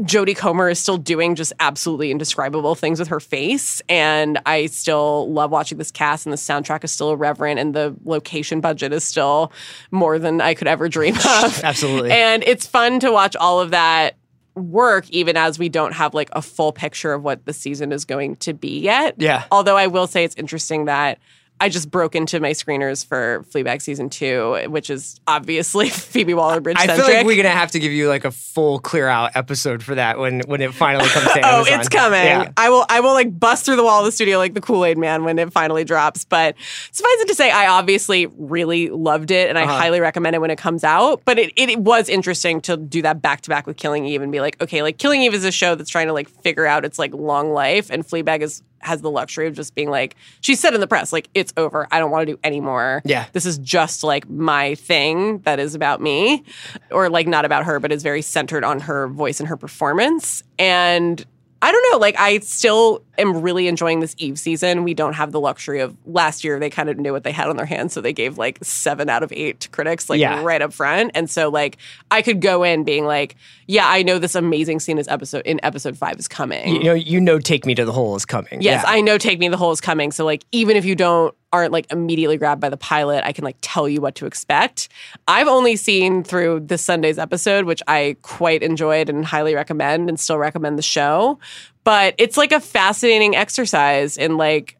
[0.00, 3.80] Jodie Comer is still doing just absolutely indescribable things with her face.
[3.88, 7.96] And I still love watching this cast, and the soundtrack is still irreverent, and the
[8.04, 9.52] location budget is still
[9.90, 11.60] more than I could ever dream of.
[11.64, 12.10] Absolutely.
[12.10, 14.16] And it's fun to watch all of that
[14.56, 18.04] work, even as we don't have like a full picture of what the season is
[18.04, 19.14] going to be yet.
[19.18, 19.44] Yeah.
[19.52, 21.18] Although I will say it's interesting that.
[21.58, 26.60] I just broke into my screeners for Fleabag season two, which is obviously Phoebe Waller
[26.60, 29.30] Bridge I feel like we're gonna have to give you like a full clear out
[29.34, 31.80] episode for that when when it finally comes to Oh, Amazon.
[31.80, 32.24] it's coming.
[32.24, 32.52] Yeah.
[32.58, 34.98] I will I will like bust through the wall of the studio like the Kool-Aid
[34.98, 36.24] man when it finally drops.
[36.26, 36.56] But
[36.92, 39.76] suffice it to say, I obviously really loved it and I Uh-huh.
[39.78, 41.22] highly recommend it when it comes out.
[41.24, 44.30] But it, it, was interesting to do that back to back with Killing Eve and
[44.32, 46.84] be like, okay, like Killing Eve is a show that's trying to like figure out
[46.84, 50.54] its like long life and Fleabag is has the luxury of just being like, she
[50.54, 51.86] said in the press, like, it's over.
[51.90, 53.02] I don't want to do anymore.
[53.04, 53.26] Yeah.
[53.32, 56.44] This is just like my thing that is about me,
[56.90, 60.42] or like not about her, but is very centered on her voice and her performance.
[60.58, 61.24] And
[61.66, 64.84] I don't know, like, I still am really enjoying this Eve season.
[64.84, 67.48] We don't have the luxury of last year, they kind of knew what they had
[67.48, 67.92] on their hands.
[67.92, 70.44] So they gave like seven out of eight to critics, like Yeah.
[70.44, 71.10] right up front.
[71.16, 71.78] And so, like,
[72.10, 73.34] I could go in being like,
[73.66, 76.76] yeah, I know this amazing scene is episode in episode five is coming.
[76.76, 78.62] You know, you know, take me to the hole is coming.
[78.62, 78.90] Yes, Yeah.
[78.90, 80.12] I know Take Me to the Hole is coming.
[80.12, 83.44] So like even if you don't aren't like immediately grabbed by the pilot, I can
[83.44, 84.88] like tell you what to expect.
[85.26, 90.20] I've only seen through this Sunday's episode, which I quite enjoyed and highly recommend and
[90.20, 91.38] still recommend the show.
[91.82, 94.76] But it's like a fascinating exercise in like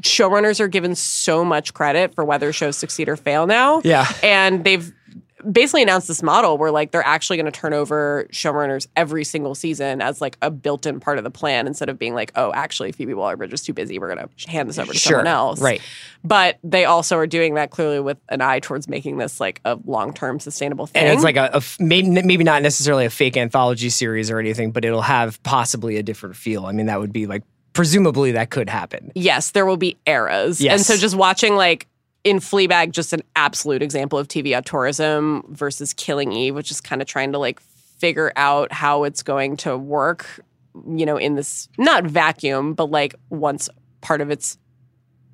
[0.00, 3.80] showrunners are given so much credit for whether shows succeed or fail now.
[3.84, 4.06] Yeah.
[4.22, 4.92] And they've
[5.52, 9.54] basically announced this model where like they're actually going to turn over showrunners every single
[9.54, 12.90] season as like a built-in part of the plan instead of being like, oh, actually
[12.92, 13.98] Phoebe Waller-Bridge is too busy.
[13.98, 15.60] We're going to hand this over to Sure, someone else.
[15.60, 15.80] right.
[16.24, 19.78] But they also are doing that clearly with an eye towards making this like a
[19.84, 21.04] long-term sustainable thing.
[21.04, 24.84] and it's like a, maybe maybe not necessarily a fake anthology series or anything, but
[24.84, 26.66] it'll have possibly a different feel.
[26.66, 27.42] I mean, that would be like
[27.74, 29.12] presumably that could happen.
[29.14, 30.62] yes, there will be eras.
[30.62, 30.72] Yes.
[30.72, 31.86] And so just watching like
[32.26, 37.00] in Fleabag, just an absolute example of TV auteurism versus Killing Eve, which is kind
[37.00, 40.40] of trying to like figure out how it's going to work,
[40.88, 43.68] you know, in this not vacuum, but like once
[44.00, 44.58] part of its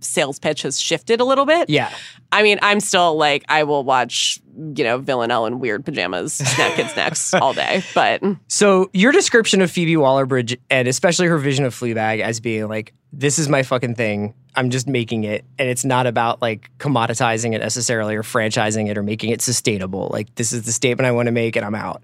[0.01, 1.70] sales pitch has shifted a little bit.
[1.70, 1.90] Yeah.
[2.30, 6.74] I mean, I'm still like, I will watch, you know, Villanelle in weird pajamas, snap
[6.74, 7.82] kids next all day.
[7.95, 12.68] But So your description of Phoebe Waller-Bridge and especially her vision of Fleabag as being
[12.68, 14.35] like, this is my fucking thing.
[14.55, 18.99] I'm just making it, and it's not about like commoditizing it necessarily or franchising it
[18.99, 20.11] or making it sustainable.
[20.13, 22.03] Like this is the statement I want to make, and I'm out.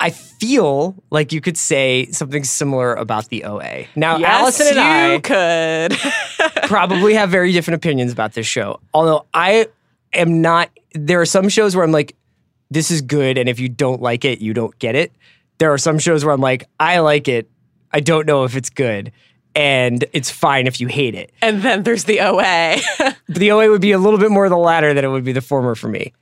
[0.00, 3.86] I feel like you could say something similar about the OA.
[3.96, 6.62] Now, yes, Alison and you I could.
[6.68, 8.80] probably have very different opinions about this show.
[8.94, 9.66] Although I
[10.12, 12.14] am not, there are some shows where I'm like,
[12.70, 15.12] this is good, and if you don't like it, you don't get it.
[15.58, 17.50] There are some shows where I'm like, I like it,
[17.92, 19.10] I don't know if it's good,
[19.54, 21.32] and it's fine if you hate it.
[21.42, 22.76] and then there's the OA.
[22.98, 25.32] But the OA would be a little bit more the latter than it would be
[25.32, 26.12] the former for me.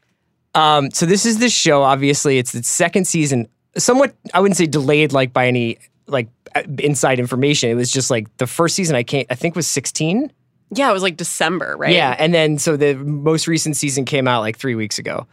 [0.55, 1.83] Um, so this is this show.
[1.83, 3.49] Obviously, it's the second season.
[3.77, 7.69] Somewhat, I wouldn't say delayed, like by any like uh, inside information.
[7.69, 8.97] It was just like the first season.
[8.97, 9.27] I can't.
[9.29, 10.33] I think was 16.
[10.71, 11.93] yeah, it was like December, right?
[11.93, 15.27] Yeah, and then so the most recent season came out like three weeks ago.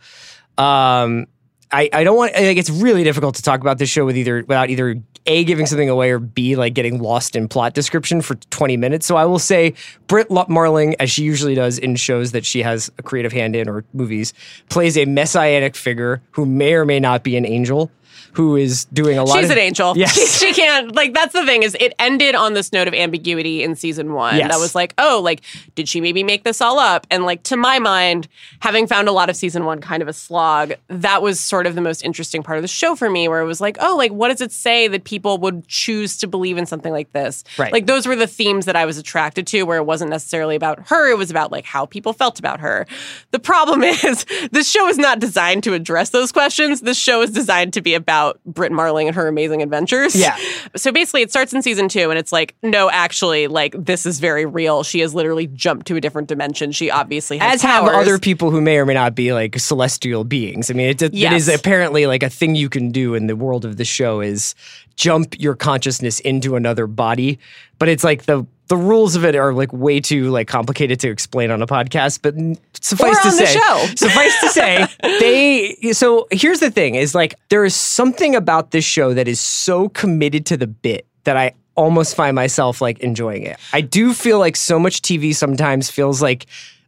[0.57, 1.27] Um,
[1.71, 4.39] I I don't want like it's really difficult to talk about this show with either
[4.47, 4.95] without either
[5.25, 9.05] a giving something away or b like getting lost in plot description for twenty minutes.
[9.05, 9.73] So I will say
[10.07, 13.69] Brit Marling, as she usually does in shows that she has a creative hand in
[13.69, 14.33] or movies,
[14.69, 17.89] plays a messianic figure who may or may not be an angel.
[18.33, 19.39] Who is doing a lot?
[19.39, 19.93] She's of, an angel.
[20.03, 20.13] Yes.
[20.13, 23.63] She, she can't like that's the thing is it ended on this note of ambiguity
[23.63, 24.37] in season one.
[24.37, 24.51] Yes.
[24.51, 25.41] That was like, oh, like,
[25.75, 27.05] did she maybe make this all up?
[27.09, 28.27] And like to my mind,
[28.59, 31.75] having found a lot of season one kind of a slog, that was sort of
[31.75, 34.11] the most interesting part of the show for me, where it was like, oh, like
[34.11, 37.43] what does it say that people would choose to believe in something like this?
[37.57, 37.71] Right.
[37.71, 40.87] Like those were the themes that I was attracted to, where it wasn't necessarily about
[40.89, 42.87] her, it was about like how people felt about her.
[43.31, 46.81] The problem is this show is not designed to address those questions.
[46.81, 50.15] This show is designed to be about Brit Marling and her amazing adventures.
[50.15, 50.37] Yeah.
[50.75, 54.19] So basically, it starts in season two, and it's like, no, actually, like this is
[54.19, 54.83] very real.
[54.83, 56.71] She has literally jumped to a different dimension.
[56.71, 60.23] She obviously has as have other people who may or may not be like celestial
[60.23, 60.71] beings.
[60.71, 61.47] I mean, it, it Yes.
[61.47, 64.55] is apparently like a thing you can do in the world of the show is
[64.95, 67.39] jump your consciousness into another body,
[67.83, 71.09] but it's like the the rules of it are like way too like complicated to
[71.09, 72.21] explain on a podcast.
[72.21, 72.33] But
[72.81, 73.45] suffice to say,
[73.97, 75.91] suffice to say, they.
[75.91, 79.89] So here's the thing: is like there is something about this show that is so
[79.89, 83.59] committed to the bit that I almost find myself like enjoying it.
[83.73, 86.45] I do feel like so much TV sometimes feels like.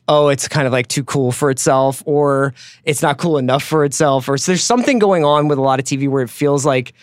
[0.08, 2.54] Oh, it's kind of like too cool for itself, or
[2.86, 5.80] it's not cool enough for itself, or so there's something going on with a lot
[5.80, 6.94] of TV where it feels like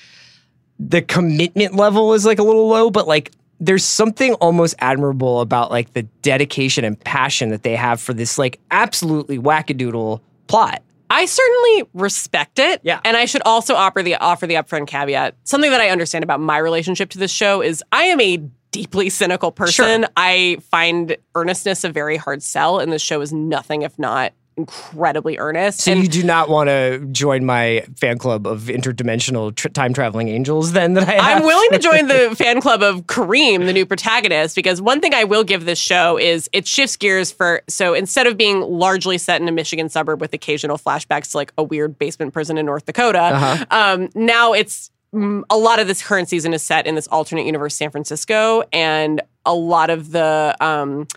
[0.78, 3.32] the commitment level is like a little low, but like
[3.63, 8.37] there's something almost admirable about like the dedication and passion that they have for this
[8.37, 10.83] like absolutely wackadoodle plot.
[11.09, 12.81] I certainly respect it.
[12.83, 13.01] Yeah.
[13.05, 15.37] And I should also offer the offer the upfront caveat.
[15.45, 18.39] Something that I understand about my relationship to this show is I am a
[18.73, 20.03] deeply cynical person.
[20.03, 20.11] Sure.
[20.17, 25.38] I find earnestness a very hard sell, and this show is nothing if not incredibly
[25.38, 25.80] earnest.
[25.80, 29.92] So and you do not want to join my fan club of interdimensional tr- time
[29.94, 31.38] traveling angels then that I have?
[31.38, 35.14] I'm willing to join the fan club of Karim, the new protagonist, because one thing
[35.14, 39.18] I will give this show is it shifts gears for so instead of being largely
[39.18, 42.66] set in a Michigan suburb with occasional flashbacks to like a weird basement prison in
[42.66, 43.64] North Dakota, Uh-huh.
[43.70, 47.46] um, now it's mm, a lot of this current season is set in this alternate
[47.46, 51.09] universe San Francisco, and a lot of the um,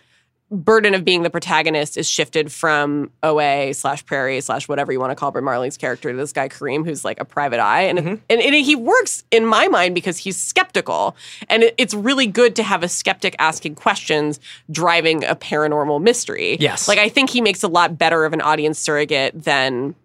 [0.56, 5.12] burden of being the protagonist is shifted from OA slash Prairie slash whatever you want
[5.12, 8.00] to call Brit Marling's character to this guy Karim, who's like a private eye, and
[8.00, 8.08] Mm-hmm.
[8.14, 11.16] it, and, and he works in my mind because he's skeptical,
[11.50, 14.40] and it, it's really good to have a skeptic asking questions
[14.72, 16.58] driving a paranormal mystery.
[16.60, 16.88] Yes.
[16.88, 19.96] like I think he makes a lot better of an audience surrogate than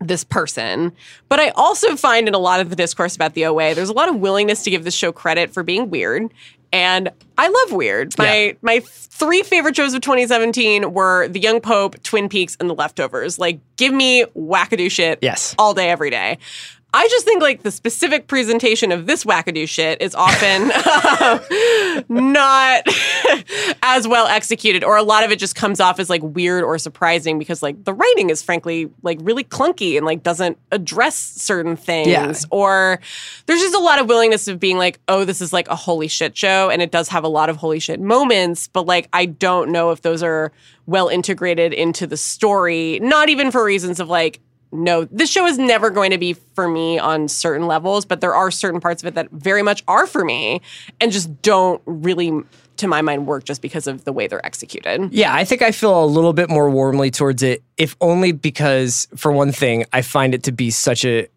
[0.00, 0.92] this person.
[1.28, 3.92] But I also find in a lot of the discourse about the OA, there's a
[3.94, 6.32] lot of willingness to give this show credit for being weird.
[6.74, 8.18] And I love weird.
[8.18, 8.52] My Yeah.
[8.60, 13.38] my three favorite shows of 2017 were The Young Pope, Twin Peaks, and The Leftovers.
[13.38, 15.54] Like, give me wackadoo shit Yes.
[15.56, 16.38] all day, every day.
[16.96, 20.70] I just think like the specific presentation of this wackadoo shit is often
[21.20, 22.84] um, not
[23.82, 26.78] as well executed, or a lot of it just comes off as like weird or
[26.78, 31.74] surprising because like the writing is frankly like really clunky and like doesn't address certain
[31.76, 32.32] things, Yeah.
[32.50, 33.00] or
[33.46, 36.06] there's just a lot of willingness of being like, oh, this is like a holy
[36.08, 39.26] shit show, and it does have a lot of holy shit moments, but like I
[39.26, 40.52] don't know if those are
[40.86, 44.38] well integrated into the story, not even for reasons of like
[44.74, 48.34] no, this show is never going to be for me on certain levels, but there
[48.34, 50.60] are certain parts of it that very much are for me
[51.00, 52.42] and just don't really,
[52.76, 55.12] to my mind, work just because of the way they're executed.
[55.12, 59.06] Yeah, I think I feel a little bit more warmly towards it, if only because,
[59.16, 61.28] for one thing, I find it to be such a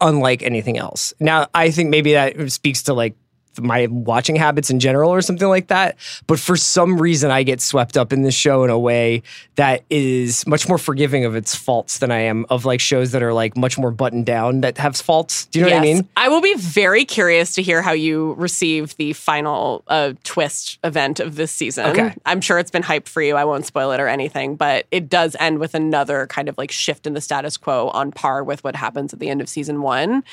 [0.00, 1.14] unlike anything else.
[1.18, 3.16] Now, I think maybe that speaks to like
[3.60, 5.96] my watching habits in general or something like that.
[6.26, 9.22] But for some reason, I get swept up in this show in a way
[9.56, 13.22] that is much more forgiving of its faults than I am of like shows that
[13.22, 15.46] are like much more buttoned down that have faults.
[15.46, 16.08] Do you know what I mean?
[16.16, 21.20] I will be very curious to hear how you receive the final uh, twist event
[21.20, 21.86] of this season.
[21.86, 22.14] Okay.
[22.24, 23.36] I'm sure it's been hyped for you.
[23.36, 26.70] I won't spoil it or anything, but it does end with another kind of like
[26.70, 29.82] shift in the status quo on par with what happens at the end of season
[29.82, 30.24] one.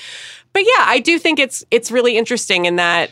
[0.53, 3.09] But yeah, I do think it's it's really interesting in that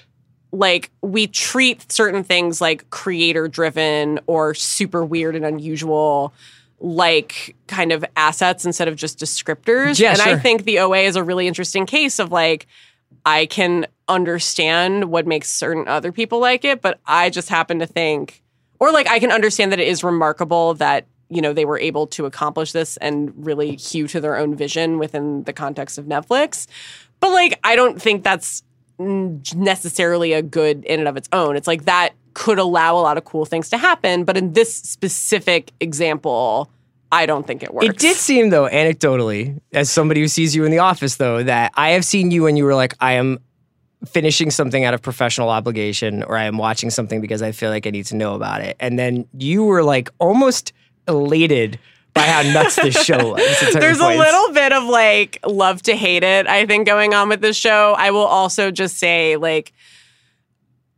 [0.51, 6.33] like we treat certain things like creator driven or super weird and unusual
[6.79, 9.99] like kind of assets instead of just descriptors.
[9.99, 12.67] Yeah, and I think the OA is a really interesting case of like
[13.25, 17.85] I can understand what makes certain other people like it, but I just happen to
[17.85, 18.41] think
[18.79, 22.07] or like I can understand that it is remarkable that you know they were able
[22.07, 26.67] to accomplish this and really hew to their own vision within the context of Netflix.
[27.19, 28.63] But like I don't think that's
[28.99, 31.55] necessarily a good in and of its own.
[31.55, 34.73] It's like that could allow a lot of cool things to happen, but in this
[34.73, 36.69] specific example,
[37.11, 37.87] I don't think it works.
[37.87, 41.73] It did seem, though, anecdotally, as somebody who sees you in the office, though, that
[41.75, 43.39] I have seen you when you were like, I am
[44.05, 47.85] finishing something out of professional obligation or I am watching something because I feel like
[47.85, 48.75] I need to know about it.
[48.79, 50.73] And then you were like almost
[51.07, 51.77] elated
[52.13, 56.23] by how nuts this show certain There's a little bit of like love to hate
[56.23, 57.95] it, I think, going on with this show.
[57.97, 59.73] I will also just say, like,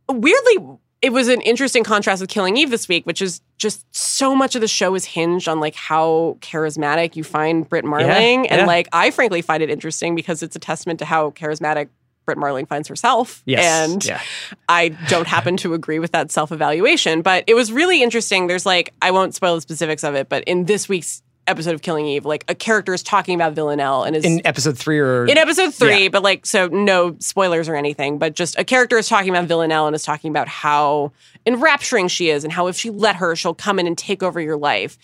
[0.08, 4.34] weirdly, it was an interesting contrast with Killing Eve this week, which is just so
[4.34, 8.48] much of the show is hinged on like how charismatic you find Brit Marling.
[8.48, 8.66] and yeah.
[8.66, 11.88] like, I frankly find it interesting because it's a testament to how charismatic
[12.24, 13.42] Brit Marling finds herself.
[13.46, 13.90] Yes.
[13.90, 14.20] And Yeah.
[14.68, 18.46] I don't happen to agree with that self evaluation, but it was really interesting.
[18.46, 21.82] There's like, I won't spoil the specifics of it, but in this week's episode of
[21.82, 25.26] Killing Eve, like a character is talking about Villanelle and is in episode three or
[25.26, 26.08] in episode three, Yeah.
[26.08, 29.86] but like, so no spoilers or anything, but just a character is talking about Villanelle
[29.86, 31.12] and is talking about how
[31.44, 34.40] enrapturing she is and how if she let her, she'll come in and take over
[34.40, 34.96] your life.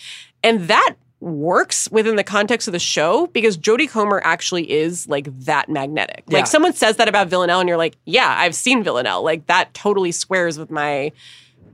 [0.42, 5.28] And that works within the context of the show because Jodie Comer actually is like
[5.40, 6.24] that magnetic.
[6.26, 6.38] Yeah.
[6.38, 9.22] Like someone says that about Villanelle and you're like, yeah, I've seen Villanelle.
[9.22, 11.12] Like that totally squares with my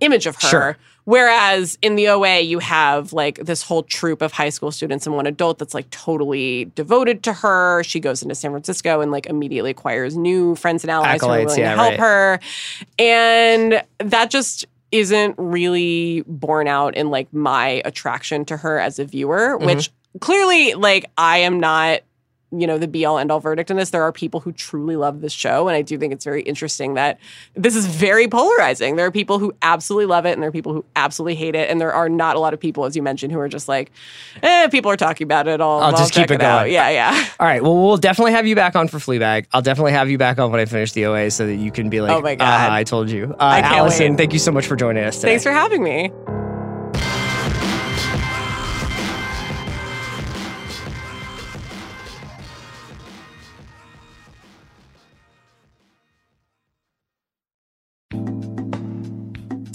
[0.00, 0.48] image of her.
[0.48, 0.76] Sure.
[1.04, 5.14] Whereas in the OA, you have like this whole troop of high school students and
[5.14, 7.84] one adult that's like totally devoted to her.
[7.84, 11.38] She goes into San Francisco and like immediately acquires new friends and allies who are
[11.38, 12.00] willing yeah, to help right.
[12.00, 12.40] her.
[12.98, 19.04] And that just isn't really borne out in like my attraction to her as a
[19.04, 19.66] viewer, Mm-hmm.
[19.66, 22.00] which clearly like I am not
[22.60, 24.96] you know the be all end all verdict in this there are people who truly
[24.96, 27.18] love this show and i do think it's very interesting that
[27.54, 30.72] this is very polarizing there are people who absolutely love it and there are people
[30.72, 33.32] who absolutely hate it and there are not a lot of people as you mentioned
[33.32, 33.90] who are just like
[34.42, 36.72] eh people are talking about it i'll, I'll just check keep it out going.
[36.72, 37.62] yeah yeah All right.
[37.62, 39.46] Well, we'll definitely have you back on for Fleabag.
[39.52, 41.90] I'll definitely have you back on when I finish the OA so that you can
[41.90, 42.44] be like, Oh my God.
[42.46, 43.32] "Ah, I told you.
[43.34, 44.18] Uh, I Alison, wait.
[44.18, 45.32] thank you so much for joining us today.
[45.32, 46.10] thanks for having me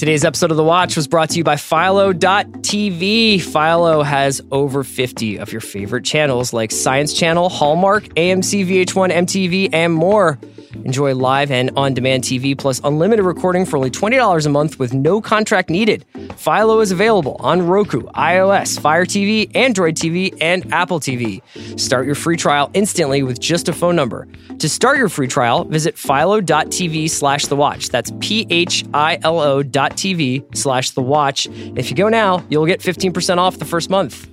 [0.02, 3.40] Today's episode of The Watch was brought to you by Philo.tv.
[3.40, 9.70] Philo has over 50 of your favorite channels like Science Channel, Hallmark, AMC, VH1, MTV,
[9.72, 10.40] and more.
[10.86, 14.94] Enjoy live and on demand TV plus unlimited recording for only $20 a month with
[14.94, 16.06] no contract needed.
[16.36, 21.42] Philo is available on Roku, iOS, Fire TV, Android TV, and Apple TV.
[21.80, 24.28] Start your free trial instantly with just a phone number.
[24.58, 27.90] To start your free trial, visit philo.tv slash the watch.
[27.90, 31.48] That's P H I L O dot TV slash the watch.
[31.76, 34.28] If you go now, you'll get 15% off the first month.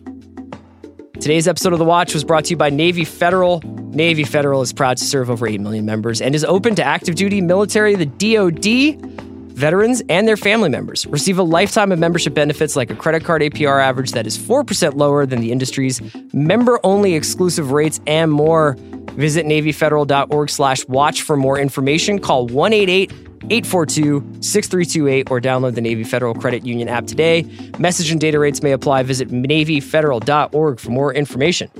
[1.21, 3.61] Today's episode of The Watch was brought to you by Navy Federal.
[3.65, 7.17] Navy Federal is proud to serve over 8 million members and is open to active
[7.17, 9.28] duty military, the DoD,
[9.59, 11.07] veterans, and their family members.
[11.09, 14.95] Receive a lifetime of membership benefits like a credit card APR average that is 4%
[14.95, 16.01] lower than the industry's
[16.33, 18.77] member only exclusive rates and more.
[19.13, 22.21] Visit NavyFederal.org slash watch for more information.
[22.21, 23.11] Call 188
[23.51, 27.43] 842 6328 or download the Navy Federal Credit Union app today.
[27.79, 29.03] Message and data rates may apply.
[29.03, 31.71] Visit NavyFederal.org for more information.